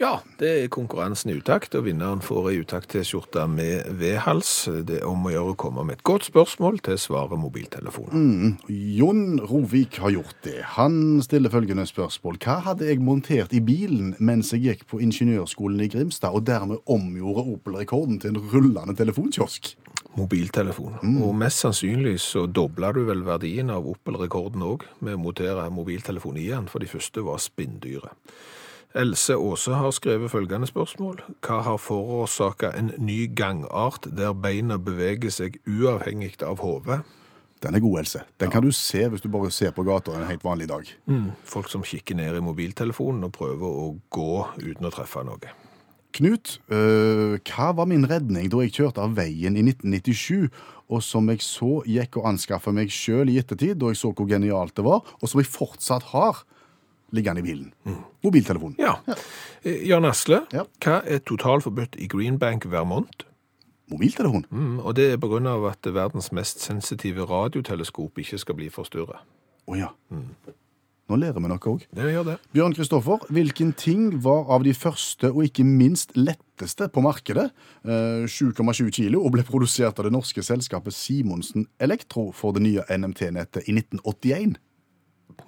Ja, 0.00 0.16
det 0.40 0.48
er 0.50 0.70
konkurransen 0.72 1.30
i 1.30 1.34
utakt, 1.38 1.76
og 1.78 1.84
vinneren 1.86 2.22
får 2.24 2.46
ei 2.50 2.56
utakt-T-skjorte 2.64 3.44
med 3.46 3.90
V-hals. 4.00 4.50
Det 4.88 4.96
er 4.98 5.06
om 5.06 5.28
å 5.28 5.30
gjøre 5.30 5.52
å 5.52 5.58
komme 5.62 5.84
med 5.86 6.00
et 6.00 6.02
godt 6.08 6.26
spørsmål 6.26 6.80
til 6.82 6.98
svaret 6.98 7.38
mobiltelefon. 7.38 8.56
Jon 8.66 9.38
Rovik 9.46 10.00
har 10.02 10.14
gjort 10.16 10.40
det. 10.42 10.56
Han 10.74 11.20
stiller 11.22 11.52
følgende 11.54 11.86
spørsmål. 11.86 12.40
Hva 12.42 12.58
hadde 12.66 12.88
jeg 12.88 13.04
montert 13.04 13.54
i 13.54 13.62
bilen 13.62 14.16
mens 14.18 14.50
jeg 14.56 14.64
gikk 14.64 14.88
på 14.90 14.98
ingeniørskolen 15.06 15.84
i 15.84 15.90
Grimstad, 15.92 16.34
og 16.34 16.48
dermed 16.50 16.82
omgjorde 16.90 17.46
Opel-rekorden 17.54 18.18
til 18.18 18.34
en 18.34 18.42
rullende 18.50 18.98
telefonkiosk? 18.98 19.76
Mobiltelefon. 20.18 20.98
Og 21.24 21.36
mest 21.36 21.62
sannsynlig 21.64 22.18
så 22.20 22.44
dobla 22.46 22.92
du 22.92 23.04
vel 23.08 23.24
verdien 23.24 23.70
av 23.72 23.86
Opel-rekorden 23.88 24.64
òg, 24.66 24.84
med 25.00 25.16
å 25.16 25.22
montere 25.22 25.68
mobiltelefon 25.72 26.36
i 26.40 26.50
den, 26.50 26.68
for 26.68 26.84
de 26.84 26.90
første 26.90 27.24
var 27.24 27.40
spinndyre. 27.40 28.12
Else 28.92 29.32
Aase 29.40 29.72
har 29.72 29.94
skrevet 29.96 30.30
følgende 30.30 30.68
spørsmål. 30.68 31.22
Hva 31.40 31.62
har 31.64 31.80
forårsaka 31.80 32.74
en 32.76 32.92
ny 33.00 33.24
gangart 33.32 34.04
der 34.04 34.34
beina 34.36 34.76
beveger 34.76 35.32
seg 35.32 35.56
uavhengig 35.64 36.36
av 36.44 36.60
hodet? 36.60 37.00
Den 37.62 37.78
er 37.78 37.80
god, 37.80 37.98
Else. 38.02 38.20
Den 38.42 38.50
kan 38.50 38.64
du 38.64 38.72
se 38.74 39.06
hvis 39.08 39.22
du 39.22 39.30
bare 39.32 39.50
ser 39.54 39.70
på 39.72 39.84
gata 39.86 40.12
en 40.18 40.26
helt 40.28 40.44
vanlig 40.44 40.68
dag. 40.68 40.88
Folk 41.46 41.70
som 41.70 41.84
kikker 41.86 42.18
ned 42.18 42.36
i 42.36 42.44
mobiltelefonen 42.44 43.24
og 43.24 43.32
prøver 43.36 43.82
å 43.84 43.92
gå 44.10 44.32
uten 44.60 44.88
å 44.88 44.92
treffe 44.92 45.22
noe. 45.24 45.52
Knut, 46.12 46.58
øh, 46.68 47.38
hva 47.48 47.70
var 47.76 47.86
min 47.88 48.04
redning 48.10 48.50
da 48.52 48.60
jeg 48.64 48.74
kjørte 48.76 49.00
av 49.04 49.14
veien 49.16 49.56
i 49.56 49.62
1997, 49.64 50.50
og 50.92 51.00
som 51.02 51.28
jeg 51.32 51.40
så 51.40 51.80
gikk 51.88 52.18
og 52.20 52.26
anskaffa 52.34 52.72
meg 52.76 52.92
sjøl 52.92 53.30
i 53.32 53.38
ettertid, 53.40 53.78
da 53.80 53.88
jeg 53.92 53.96
så 54.02 54.12
hvor 54.12 54.28
genialt 54.28 54.74
det 54.76 54.84
var, 54.84 55.00
og 55.20 55.28
som 55.30 55.40
jeg 55.40 55.48
fortsatt 55.48 56.10
har 56.12 56.42
liggende 57.16 57.40
i 57.40 57.46
bilen? 57.46 57.72
Mobiltelefonen. 58.24 58.76
Ja. 58.80 58.98
ja. 59.08 59.16
Jan 59.92 60.04
Asle, 60.08 60.42
Ja. 60.52 60.64
hva 60.84 61.00
er 61.04 61.20
totalforbudt 61.24 61.96
i 62.00 62.08
Greenbank, 62.12 62.68
Vermont? 62.72 63.24
Mobiltelefon? 63.92 64.44
Mm, 64.50 64.78
og 64.80 64.96
det 64.96 65.10
er 65.12 65.18
på 65.20 65.28
grunn 65.28 65.46
av 65.48 65.64
at 65.68 65.88
verdens 65.92 66.30
mest 66.32 66.60
sensitive 66.64 67.24
radioteleskop 67.28 68.18
ikke 68.20 68.38
skal 68.40 68.56
bli 68.56 68.68
forstyrra. 68.72 69.20
Oh, 69.66 69.76
ja. 69.78 69.90
Nå 71.10 71.18
lærer 71.18 71.42
vi 71.42 71.50
noe 71.50 71.58
òg. 71.72 71.84
Det 71.92 72.10
det. 72.26 72.36
Bjørn 72.54 72.74
Kristoffer, 72.76 73.24
hvilken 73.34 73.72
ting 73.76 74.10
var 74.24 74.46
av 74.54 74.62
de 74.64 74.72
første 74.76 75.32
og 75.32 75.42
ikke 75.48 75.64
minst 75.66 76.14
letteste 76.16 76.88
på 76.92 77.02
markedet, 77.04 77.50
eh, 77.84 78.24
7,7 78.30 78.90
kilo, 78.94 79.24
og 79.24 79.34
ble 79.34 79.42
produsert 79.42 79.98
av 79.98 80.06
det 80.06 80.12
norske 80.14 80.42
selskapet 80.46 80.94
Simonsen 80.94 81.66
Elektro 81.80 82.30
for 82.32 82.54
det 82.56 82.62
nye 82.62 82.84
NMT-nettet 82.88 83.66
i 83.66 83.74
1981? 83.74 84.60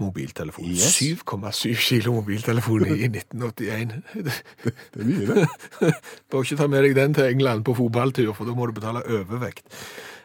Mobiltelefon. 0.01 0.65
Yes. 0.67 0.97
7,7 0.99 1.75
kilo 1.77 2.17
mobiltelefon 2.19 2.87
i 2.89 3.05
1981. 3.15 4.03
Det 4.15 5.01
er 5.01 5.07
mye, 5.07 5.27
det. 5.29 5.47
Bør 6.33 6.43
ikke 6.43 6.59
ta 6.59 6.67
med 6.71 6.83
deg 6.89 6.97
den 6.99 7.15
til 7.15 7.31
England 7.31 7.65
på 7.69 7.77
fotballtur, 7.79 8.33
for 8.35 8.49
da 8.49 8.57
må 8.57 8.67
du 8.67 8.75
betale 8.77 9.05
overvekt. 9.07 9.69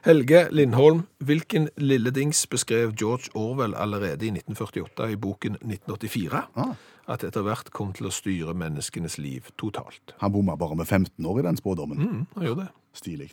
Helge 0.06 0.48
Lindholm, 0.52 1.02
hvilken 1.20 1.68
lille 1.76 2.12
dings 2.16 2.46
beskrev 2.48 2.94
George 2.96 3.34
Orwell 3.36 3.76
allerede 3.76 4.24
i 4.26 4.32
1948 4.32 5.10
i 5.12 5.18
boken 5.20 5.58
1984? 5.60 6.44
Ah. 6.56 6.72
At 7.10 7.26
etter 7.28 7.44
hvert 7.44 7.72
kom 7.76 7.92
til 7.98 8.08
å 8.08 8.14
styre 8.14 8.56
menneskenes 8.56 9.18
liv 9.20 9.50
totalt. 9.60 10.14
Han 10.22 10.32
bomma 10.32 10.56
bare 10.56 10.78
med 10.80 10.88
15 10.88 11.26
år 11.28 11.42
i 11.42 11.46
den 11.50 11.60
spådommen. 11.60 12.00
Mm, 12.00 12.22
han 12.36 12.48
gjør 12.48 12.56
det. 12.62 12.68
Stilig. 12.96 13.30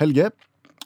Helge, 0.00 0.32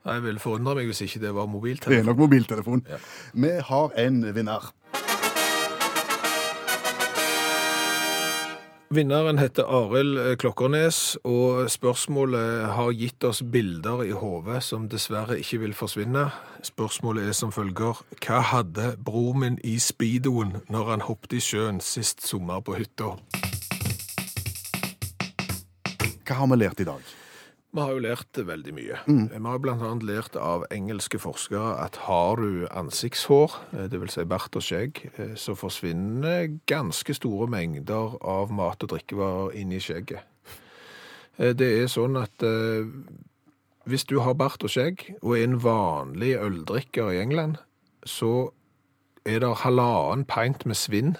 Jeg 0.00 0.22
vil 0.24 0.38
forundre 0.40 0.74
meg 0.78 0.86
hvis 0.88 1.02
ikke 1.04 1.20
det 1.20 1.34
var 1.36 1.46
mobiltelefon. 1.50 1.92
Det 1.92 2.00
er 2.00 2.06
nok 2.08 2.20
mobiltelefon. 2.22 2.80
Ja. 2.88 2.98
Vi 3.34 3.50
har 3.68 3.88
en 4.00 4.22
vinner. 4.34 4.62
Vinneren 8.90 9.38
heter 9.38 9.68
Arild 9.70 10.16
eh, 10.18 10.32
Klokkernes, 10.34 11.14
og 11.22 11.68
spørsmålet 11.70 12.72
har 12.74 12.88
gitt 12.98 13.22
oss 13.22 13.38
bilder 13.46 14.00
i 14.02 14.10
hodet 14.10 14.64
som 14.66 14.88
dessverre 14.90 15.36
ikke 15.38 15.60
vil 15.62 15.76
forsvinne. 15.78 16.24
Spørsmålet 16.66 17.28
er 17.30 17.36
som 17.38 17.52
følger. 17.54 18.00
Hva 18.18 18.40
hadde 18.50 18.96
bror 18.98 19.38
min 19.38 19.60
i 19.62 19.76
speedoen 19.78 20.56
når 20.66 20.90
han 20.90 21.06
hoppet 21.06 21.38
i 21.38 21.44
sjøen 21.52 21.78
sist 21.78 22.26
sommer 22.26 22.66
på 22.66 22.80
hytta? 22.80 23.12
Hva 26.26 26.42
har 26.42 26.50
vi 26.50 26.58
lært 26.58 26.82
i 26.82 26.90
dag? 26.90 27.14
Vi 27.70 27.78
har 27.78 27.92
jo 27.94 28.00
lært 28.02 28.34
veldig 28.34 28.72
mye. 28.74 28.96
Vi 29.06 29.40
har 29.44 29.60
bl.a. 29.62 29.90
lært 30.02 30.34
av 30.34 30.64
engelske 30.74 31.20
forskere 31.22 31.76
at 31.84 32.00
har 32.08 32.40
du 32.42 32.64
ansiktshår, 32.66 33.54
dvs. 33.70 33.90
det 33.92 34.00
vil 34.02 34.10
si 34.10 34.24
bart 34.26 34.58
og 34.58 34.64
skjegg, 34.66 34.98
eh, 35.14 35.36
så 35.38 35.54
forsvinner 35.54 36.48
ganske 36.66 37.14
store 37.14 37.46
mengder 37.46 38.16
av 38.26 38.50
mat- 38.50 38.82
og 38.82 38.90
drikkevarer 38.90 39.54
inn 39.54 39.70
i 39.72 39.78
skjegget. 39.78 40.26
Eh, 41.38 41.52
Det 41.54 41.70
er 41.82 41.86
sånn 41.86 42.18
at 42.18 42.42
eh, 42.42 42.90
hvis 43.86 44.04
du 44.04 44.18
har 44.18 44.34
bart 44.34 44.64
og 44.66 44.70
skjegg 44.70 45.14
og 45.22 45.38
er 45.38 45.44
en 45.44 45.60
vanlig 45.62 46.34
øldrikker 46.42 47.14
i 47.14 47.22
England, 47.22 47.58
så 48.04 48.50
er 49.24 49.38
det 49.38 49.56
halvannen 49.62 50.24
pint 50.26 50.66
med 50.66 50.74
svinn 50.76 51.16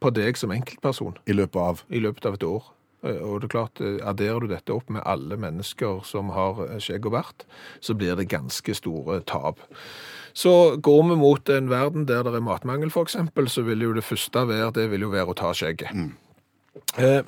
på 0.00 0.10
deg 0.10 0.36
som 0.36 0.50
enkeltperson 0.50 1.18
I 1.26 1.32
løpet 1.32 1.56
av 1.60 1.82
i 1.90 2.00
løpet 2.00 2.26
av 2.26 2.34
et 2.34 2.42
år. 2.48 2.64
Eh, 3.02 3.18
Og 3.22 3.40
det 3.40 3.50
er 3.50 3.56
klart, 3.58 3.80
eh, 3.80 3.98
adderer 4.06 4.40
du 4.40 4.46
dette 4.46 4.72
opp 4.74 4.90
med 4.90 5.02
alle 5.04 5.36
mennesker 5.36 6.04
som 6.04 6.30
har 6.30 6.62
eh, 6.68 6.78
skjegg 6.78 7.06
og 7.06 7.12
bart, 7.12 7.44
så 7.80 7.94
blir 7.94 8.16
det 8.16 8.30
ganske 8.30 8.74
store 8.74 9.20
tap. 9.26 9.60
Så 10.34 10.76
går 10.80 11.02
vi 11.10 11.16
mot 11.16 11.48
en 11.48 11.68
verden 11.68 12.06
der 12.06 12.22
det 12.22 12.34
er 12.34 12.40
matmangel, 12.40 12.90
eksempel, 12.90 13.48
så 13.48 13.62
vil 13.62 13.82
jo 13.82 13.92
det 13.92 14.04
første 14.04 14.46
være, 14.48 14.72
det 14.72 14.90
vil 14.90 15.02
jo 15.02 15.12
være 15.12 15.34
å 15.34 15.36
ta 15.36 15.52
skjegget. 15.52 16.12
Eh, 16.96 17.22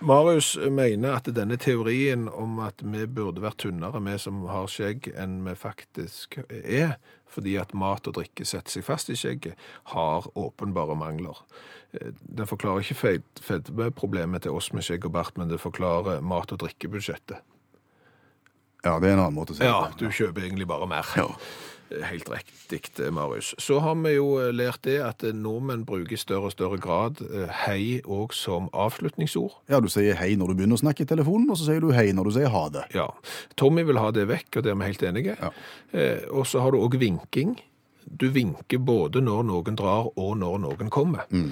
Marius 0.00 0.56
mener 0.70 1.16
at 1.16 1.24
denne 1.34 1.56
teorien 1.58 2.28
om 2.28 2.60
at 2.62 2.80
vi 2.80 3.04
burde 3.06 3.42
vært 3.42 3.58
tynnere, 3.64 3.98
vi 4.00 4.16
som 4.18 4.44
har 4.46 4.68
skjegg, 4.70 5.10
enn 5.18 5.42
vi 5.44 5.54
faktisk 5.58 6.38
er, 6.48 6.94
fordi 7.28 7.56
at 7.58 7.74
mat 7.74 8.06
og 8.06 8.14
drikke 8.14 8.46
setter 8.46 8.70
seg 8.70 8.86
fast 8.86 9.10
i 9.10 9.16
skjegget, 9.18 9.58
har 9.92 10.30
åpenbare 10.38 10.94
mangler. 10.96 11.42
Eh, 11.94 12.10
Den 12.20 12.46
forklarer 12.46 12.80
ikke 12.84 12.94
fed- 13.00 13.40
fedmeproblemet 13.40 14.42
til 14.42 14.52
oss 14.52 14.72
med 14.72 14.82
skjegg 14.84 15.04
og 15.08 15.12
bart, 15.12 15.36
men 15.38 15.48
det 15.48 15.60
forklarer 15.60 16.20
mat- 16.20 16.52
og 16.52 16.58
drikkebudsjettet. 16.60 17.38
Ja, 18.84 18.98
det 19.00 19.08
er 19.10 19.16
en 19.16 19.24
annen 19.24 19.34
måte 19.34 19.52
å 19.52 19.56
si 19.56 19.64
det 19.64 19.70
Ja, 19.72 19.88
du 19.98 20.06
kjøper 20.08 20.44
egentlig 20.46 20.66
bare 20.70 20.86
mer. 20.86 21.04
Helt 22.04 22.28
riktig, 22.28 23.08
Marius. 23.16 23.54
Så 23.58 23.78
har 23.80 23.94
vi 23.96 24.10
jo 24.18 24.36
eh, 24.42 24.50
lært 24.52 24.82
det 24.84 24.98
at 25.00 25.22
eh, 25.24 25.32
nordmenn 25.32 25.86
bruker 25.88 26.12
i 26.12 26.18
større 26.20 26.50
og 26.50 26.52
større 26.52 26.76
grad 26.78 27.22
eh, 27.24 27.48
hei 27.64 28.02
òg 28.04 28.34
som 28.36 28.66
avslutningsord. 28.76 29.54
Ja, 29.72 29.80
du 29.80 29.88
sier 29.88 30.14
hei 30.20 30.34
når 30.36 30.52
du 30.52 30.58
begynner 30.60 30.76
å 30.76 30.82
snakke 30.82 31.06
i 31.06 31.08
telefonen, 31.08 31.48
og 31.50 31.56
så 31.56 31.64
sier 31.70 31.80
du 31.80 31.88
hei 31.96 32.10
når 32.12 32.28
du 32.28 32.34
sier 32.36 32.52
ha 32.52 32.66
det. 32.74 32.84
Ja. 32.94 33.08
Tommy 33.56 33.86
vil 33.88 33.96
ha 33.96 34.10
det 34.12 34.26
vekk, 34.28 34.60
og 34.60 34.66
det 34.68 34.74
er 34.74 34.76
vi 34.82 34.90
helt 34.90 35.06
enige. 35.08 35.38
Ja. 35.40 35.50
Eh, 35.96 36.28
og 36.28 36.44
så 36.46 36.60
har 36.60 36.76
du 36.76 36.78
òg 36.84 36.98
vinking. 37.00 37.56
Du 38.10 38.28
vinker 38.32 38.80
både 38.80 39.20
når 39.24 39.44
noen 39.48 39.76
drar 39.78 40.08
og 40.14 40.36
når 40.40 40.62
noen 40.64 40.90
kommer. 40.90 41.28
Mm. 41.30 41.50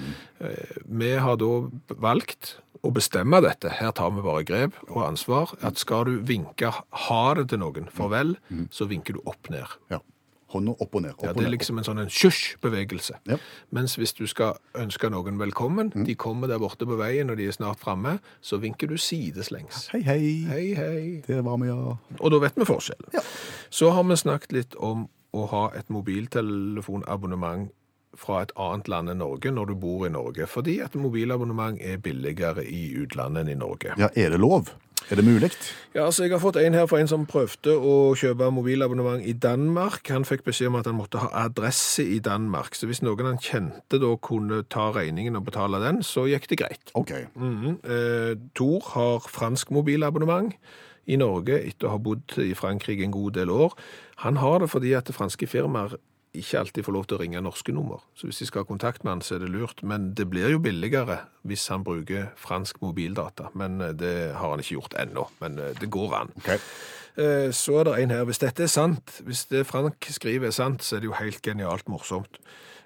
vi 0.99 1.11
har 1.21 1.37
da 1.37 1.51
valgt 2.01 2.57
å 2.85 2.91
bestemme 2.93 3.39
dette. 3.43 3.71
Her 3.79 3.93
tar 3.95 4.11
vi 4.15 4.25
bare 4.25 4.43
grep 4.47 4.77
og 4.89 5.01
ansvar. 5.07 5.55
At 5.65 5.79
skal 5.81 6.05
du 6.09 6.19
vinke 6.27 6.71
ha 7.07 7.23
det 7.37 7.49
til 7.51 7.61
noen, 7.63 7.89
farvel, 7.93 8.37
så 8.71 8.89
vinker 8.89 9.17
du 9.17 9.25
opp 9.25 9.49
ned. 9.53 9.77
Ja. 9.93 10.01
Hånda 10.47 10.77
opp 10.79 10.93
og 10.95 11.01
ned. 11.03 11.15
Opp 11.17 11.25
Ja, 11.25 11.33
det 11.35 11.43
er 11.43 11.51
liksom 11.51 11.79
en 11.81 11.83
sånn 11.83 11.99
en 11.99 12.11
sjush-bevegelse. 12.13 13.17
Ja. 13.27 13.35
Mens 13.75 13.97
hvis 13.99 14.13
du 14.15 14.23
skal 14.31 14.55
ønske 14.79 15.09
noen 15.11 15.39
velkommen, 15.41 15.91
de 15.91 16.15
kommer 16.15 16.47
der 16.47 16.61
borte 16.63 16.87
på 16.87 16.95
veien, 16.99 17.27
og 17.33 17.39
de 17.39 17.49
er 17.49 17.55
snart 17.55 17.81
framme, 17.83 18.17
så 18.39 18.59
vinker 18.63 18.87
du 18.87 18.95
sideslengs. 18.95 19.89
Hei, 19.91 20.01
hei. 20.07 20.23
Hei, 20.47 20.63
hei. 20.77 21.03
Det 21.27 21.41
var 21.43 21.59
vi, 21.59 21.67
ja. 21.67 21.97
Og 22.21 22.31
da 22.31 22.39
vet 22.45 22.55
vi 22.55 22.69
forskjellen. 22.69 23.11
Ja. 23.17 23.25
Så 23.69 23.91
har 23.91 24.07
vi 24.07 24.19
snakket 24.23 24.55
litt 24.55 24.79
om 24.79 25.09
å 25.35 25.47
ha 25.51 25.65
et 25.77 25.89
mobiltelefonabonnement 25.93 27.69
fra 28.17 28.41
et 28.41 28.51
annet 28.57 28.87
land 28.89 29.11
enn 29.11 29.21
Norge 29.21 29.51
når 29.53 29.71
du 29.71 29.75
bor 29.77 30.07
i 30.07 30.11
Norge, 30.13 30.47
fordi 30.49 30.79
at 30.81 30.95
mobilabonnement 30.97 31.77
er 31.83 31.99
billigere 32.01 32.65
i 32.65 32.89
utlandet 32.97 33.45
enn 33.45 33.53
i 33.53 33.59
Norge. 33.59 33.93
Ja, 33.99 34.09
er 34.15 34.33
det 34.33 34.41
lov? 34.41 34.73
Er 35.07 35.15
det 35.15 35.23
mulig? 35.23 35.51
Ja, 35.95 36.05
altså 36.05 36.23
Jeg 36.23 36.33
har 36.33 36.39
fått 36.39 36.57
en 36.59 36.73
her 36.73 36.87
fra 36.89 36.99
en 36.99 37.07
som 37.07 37.27
prøvde 37.29 37.71
å 37.77 38.15
kjøpe 38.17 38.49
mobilabonnement 38.51 39.23
i 39.23 39.31
Danmark. 39.31 40.01
Han 40.11 40.25
fikk 40.27 40.43
beskjed 40.43 40.67
om 40.71 40.79
at 40.81 40.89
han 40.89 40.97
måtte 40.97 41.21
ha 41.21 41.29
adresse 41.45 42.03
i 42.03 42.17
Danmark. 42.19 42.75
Så 42.75 42.89
hvis 42.89 43.03
noen 43.05 43.29
han 43.29 43.39
kjente 43.39 44.01
da 44.01 44.09
kunne 44.19 44.63
ta 44.67 44.89
regningen 44.95 45.37
og 45.39 45.45
betale 45.47 45.79
den, 45.85 46.01
så 46.03 46.25
gikk 46.27 46.49
det 46.51 46.59
greit. 46.59 46.91
OK. 46.99 47.13
Mhm. 47.35 47.77
Eh, 47.85 48.33
Tor 48.57 48.83
har 48.95 49.31
fransk 49.31 49.71
mobilabonnement 49.71 50.51
i 51.07 51.15
Norge 51.15 51.55
etter 51.55 51.87
å 51.87 51.95
ha 51.95 52.01
bodd 52.03 52.35
i 52.43 52.51
Frankrike 52.57 53.05
en 53.05 53.15
god 53.15 53.37
del 53.39 53.53
år. 53.53 53.77
Han 54.23 54.39
har 54.41 54.61
det 54.63 54.71
fordi 54.71 54.93
at 54.97 55.09
franske 55.13 55.47
firmaer 55.49 55.97
ikke 56.37 56.59
alltid 56.59 56.85
får 56.85 56.93
lov 56.93 57.05
til 57.07 57.17
å 57.17 57.21
ringe 57.21 57.41
norske 57.41 57.73
nummer. 57.73 58.03
Så 58.17 58.27
hvis 58.27 58.41
de 58.41 58.47
skal 58.49 58.63
ha 58.63 58.69
kontakt 58.69 59.03
med 59.03 59.15
han, 59.15 59.23
så 59.25 59.37
er 59.37 59.45
det 59.45 59.51
lurt. 59.53 59.81
Men 59.87 60.11
det 60.17 60.27
blir 60.29 60.51
jo 60.53 60.61
billigere 60.61 61.21
hvis 61.47 61.65
han 61.73 61.85
bruker 61.87 62.31
fransk 62.39 62.81
mobildata. 62.83 63.51
Men 63.57 63.81
eh, 63.81 63.95
det 63.97 64.15
har 64.37 64.53
han 64.53 64.61
ikke 64.63 64.77
gjort 64.77 64.97
ennå. 65.01 65.27
Men 65.41 65.59
eh, 65.61 65.73
det 65.79 65.89
går 65.93 66.15
an. 66.21 66.33
ok. 66.37 66.51
Eh, 67.17 67.51
Så 67.51 67.79
er 67.79 67.83
det 67.83 67.99
en 68.03 68.11
her. 68.11 68.23
Hvis 68.23 68.39
dette 68.39 68.63
er 68.63 68.67
sant, 68.67 69.21
hvis 69.25 69.45
det 69.49 69.65
Frank 69.67 70.05
skriver 70.09 70.47
er 70.47 70.51
sant, 70.51 70.83
så 70.83 70.95
er 70.95 70.99
det 70.99 71.05
jo 71.11 71.13
helt 71.19 71.41
genialt 71.41 71.87
morsomt. 71.89 72.37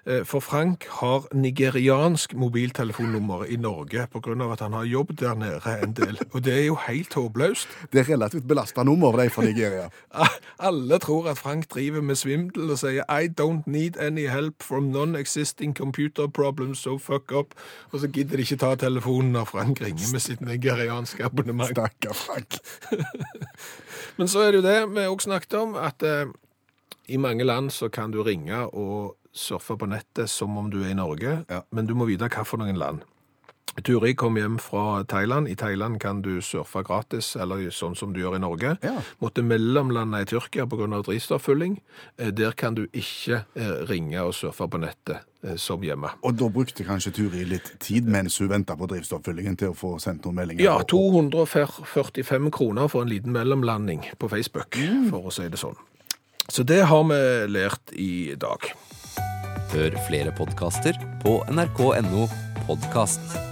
Eh, 0.06 0.24
For 0.24 0.40
Frank 0.40 0.86
har 0.90 1.28
nigeriansk 1.34 2.34
mobiltelefonnummer 2.34 3.44
i 3.44 3.56
Norge 3.56 4.06
av 4.10 4.52
at 4.52 4.60
han 4.60 4.72
har 4.72 4.84
jobb 4.84 5.12
der 5.20 5.34
nede 5.34 5.60
en 5.82 5.92
del. 5.92 6.18
Og 6.32 6.44
det 6.44 6.52
er 6.58 6.64
jo 6.66 6.74
helt 6.74 7.14
håpløst. 7.14 7.68
Det 7.92 8.00
er 8.00 8.08
relativt 8.14 8.48
belasta 8.48 8.82
nummer, 8.82 9.12
de 9.16 9.30
fra 9.30 9.42
Nigeria. 9.42 9.88
Alle 10.58 10.98
tror 10.98 11.28
at 11.30 11.38
Frank 11.38 11.68
driver 11.70 12.00
med 12.02 12.16
svindel 12.16 12.70
og 12.70 12.78
sier 12.78 13.04
I 13.06 13.28
don't 13.40 13.62
need 13.66 13.96
any 14.00 14.26
help 14.26 14.62
from 14.62 14.90
non-existing 14.90 15.74
computer 15.74 16.26
problems, 16.26 16.78
so 16.78 16.98
fuck 16.98 17.32
up. 17.32 17.54
Og 17.92 18.00
så 18.00 18.08
gidder 18.08 18.36
de 18.36 18.42
ikke 18.42 18.56
ta 18.56 18.74
telefonen 18.74 19.32
når 19.32 19.44
Frank 19.44 19.80
ringer 19.80 20.12
med 20.12 20.20
sitt 20.20 20.40
nigerianske 20.40 21.24
abonnement. 21.24 21.70
Stakkar 21.70 22.12
Frank. 22.14 22.58
Men 24.18 24.28
så 24.28 24.42
er 24.46 24.52
det 24.52 24.60
jo 24.62 24.66
det 24.68 24.78
vi 24.94 25.06
også 25.08 25.28
snakket 25.30 25.54
om, 25.60 25.74
at 25.78 26.02
eh, 26.02 26.26
I 27.08 27.16
mange 27.16 27.44
land 27.44 27.70
så 27.72 27.88
kan 27.92 28.10
du 28.12 28.22
ringe 28.22 28.66
og 28.72 29.16
surfe 29.32 29.76
på 29.80 29.86
nettet 29.88 30.28
som 30.30 30.56
om 30.60 30.68
du 30.70 30.82
er 30.82 30.90
i 30.92 30.94
Norge, 30.98 31.44
Ja. 31.50 31.62
men 31.72 31.86
du 31.86 31.94
må 31.94 32.04
vite 32.06 32.28
hva 32.28 32.44
for 32.44 32.60
noen 32.60 32.76
land. 32.76 33.02
Turi 33.80 34.12
kom 34.14 34.36
hjem 34.36 34.58
fra 34.60 35.02
Thailand. 35.08 35.48
I 35.48 35.54
Thailand 35.56 36.00
kan 36.00 36.20
du 36.22 36.40
surfe 36.44 36.82
gratis, 36.84 37.32
eller 37.40 37.70
sånn 37.72 37.96
som 37.96 38.12
du 38.12 38.20
gjør 38.20 38.36
i 38.36 38.42
Norge. 38.42 38.74
Ja. 38.84 38.98
Måtte 39.22 39.42
mellomlande 39.42 40.20
i 40.20 40.28
Tyrkia 40.28 40.66
pga. 40.68 41.00
drivstoffylling. 41.02 41.80
Eh, 42.18 42.30
Der 42.30 42.52
kan 42.52 42.74
du 42.74 42.86
ikke 42.92 43.44
eh, 43.56 43.86
ringe 43.88 44.20
og 44.22 44.34
surfe 44.34 44.68
på 44.68 44.78
nettet 44.78 45.24
eh, 45.42 45.56
som 45.56 45.80
hjemme. 45.82 46.10
Og 46.22 46.36
da 46.36 46.48
brukte 46.48 46.84
kanskje 46.84 47.12
Turi 47.16 47.44
litt 47.48 47.72
tid 47.80 48.04
mens 48.06 48.36
hun 48.38 48.50
venta 48.52 48.76
på 48.76 48.86
drivstofffyllingen 48.86 49.56
til 49.56 49.72
å 49.72 49.76
få 49.76 49.98
sendt 49.98 50.26
noen 50.26 50.36
meldinger? 50.42 50.64
Ja, 50.64 50.76
245 50.84 52.50
kroner 52.52 52.88
for 52.92 53.02
en 53.02 53.08
liten 53.08 53.32
mellomlanding 53.32 54.04
på 54.18 54.28
Facebook, 54.28 54.76
for 55.08 55.30
å 55.30 55.32
si 55.32 55.48
det 55.48 55.58
sånn. 55.60 55.78
Så 56.52 56.62
det 56.66 56.82
har 56.90 57.04
vi 57.08 57.20
lært 57.48 57.94
i 57.96 58.34
dag. 58.36 58.68
Hør 59.72 59.96
flere 60.04 60.34
podkaster 60.36 60.98
på 61.24 61.38
nrk.no 61.48 62.28
podkast. 62.66 63.51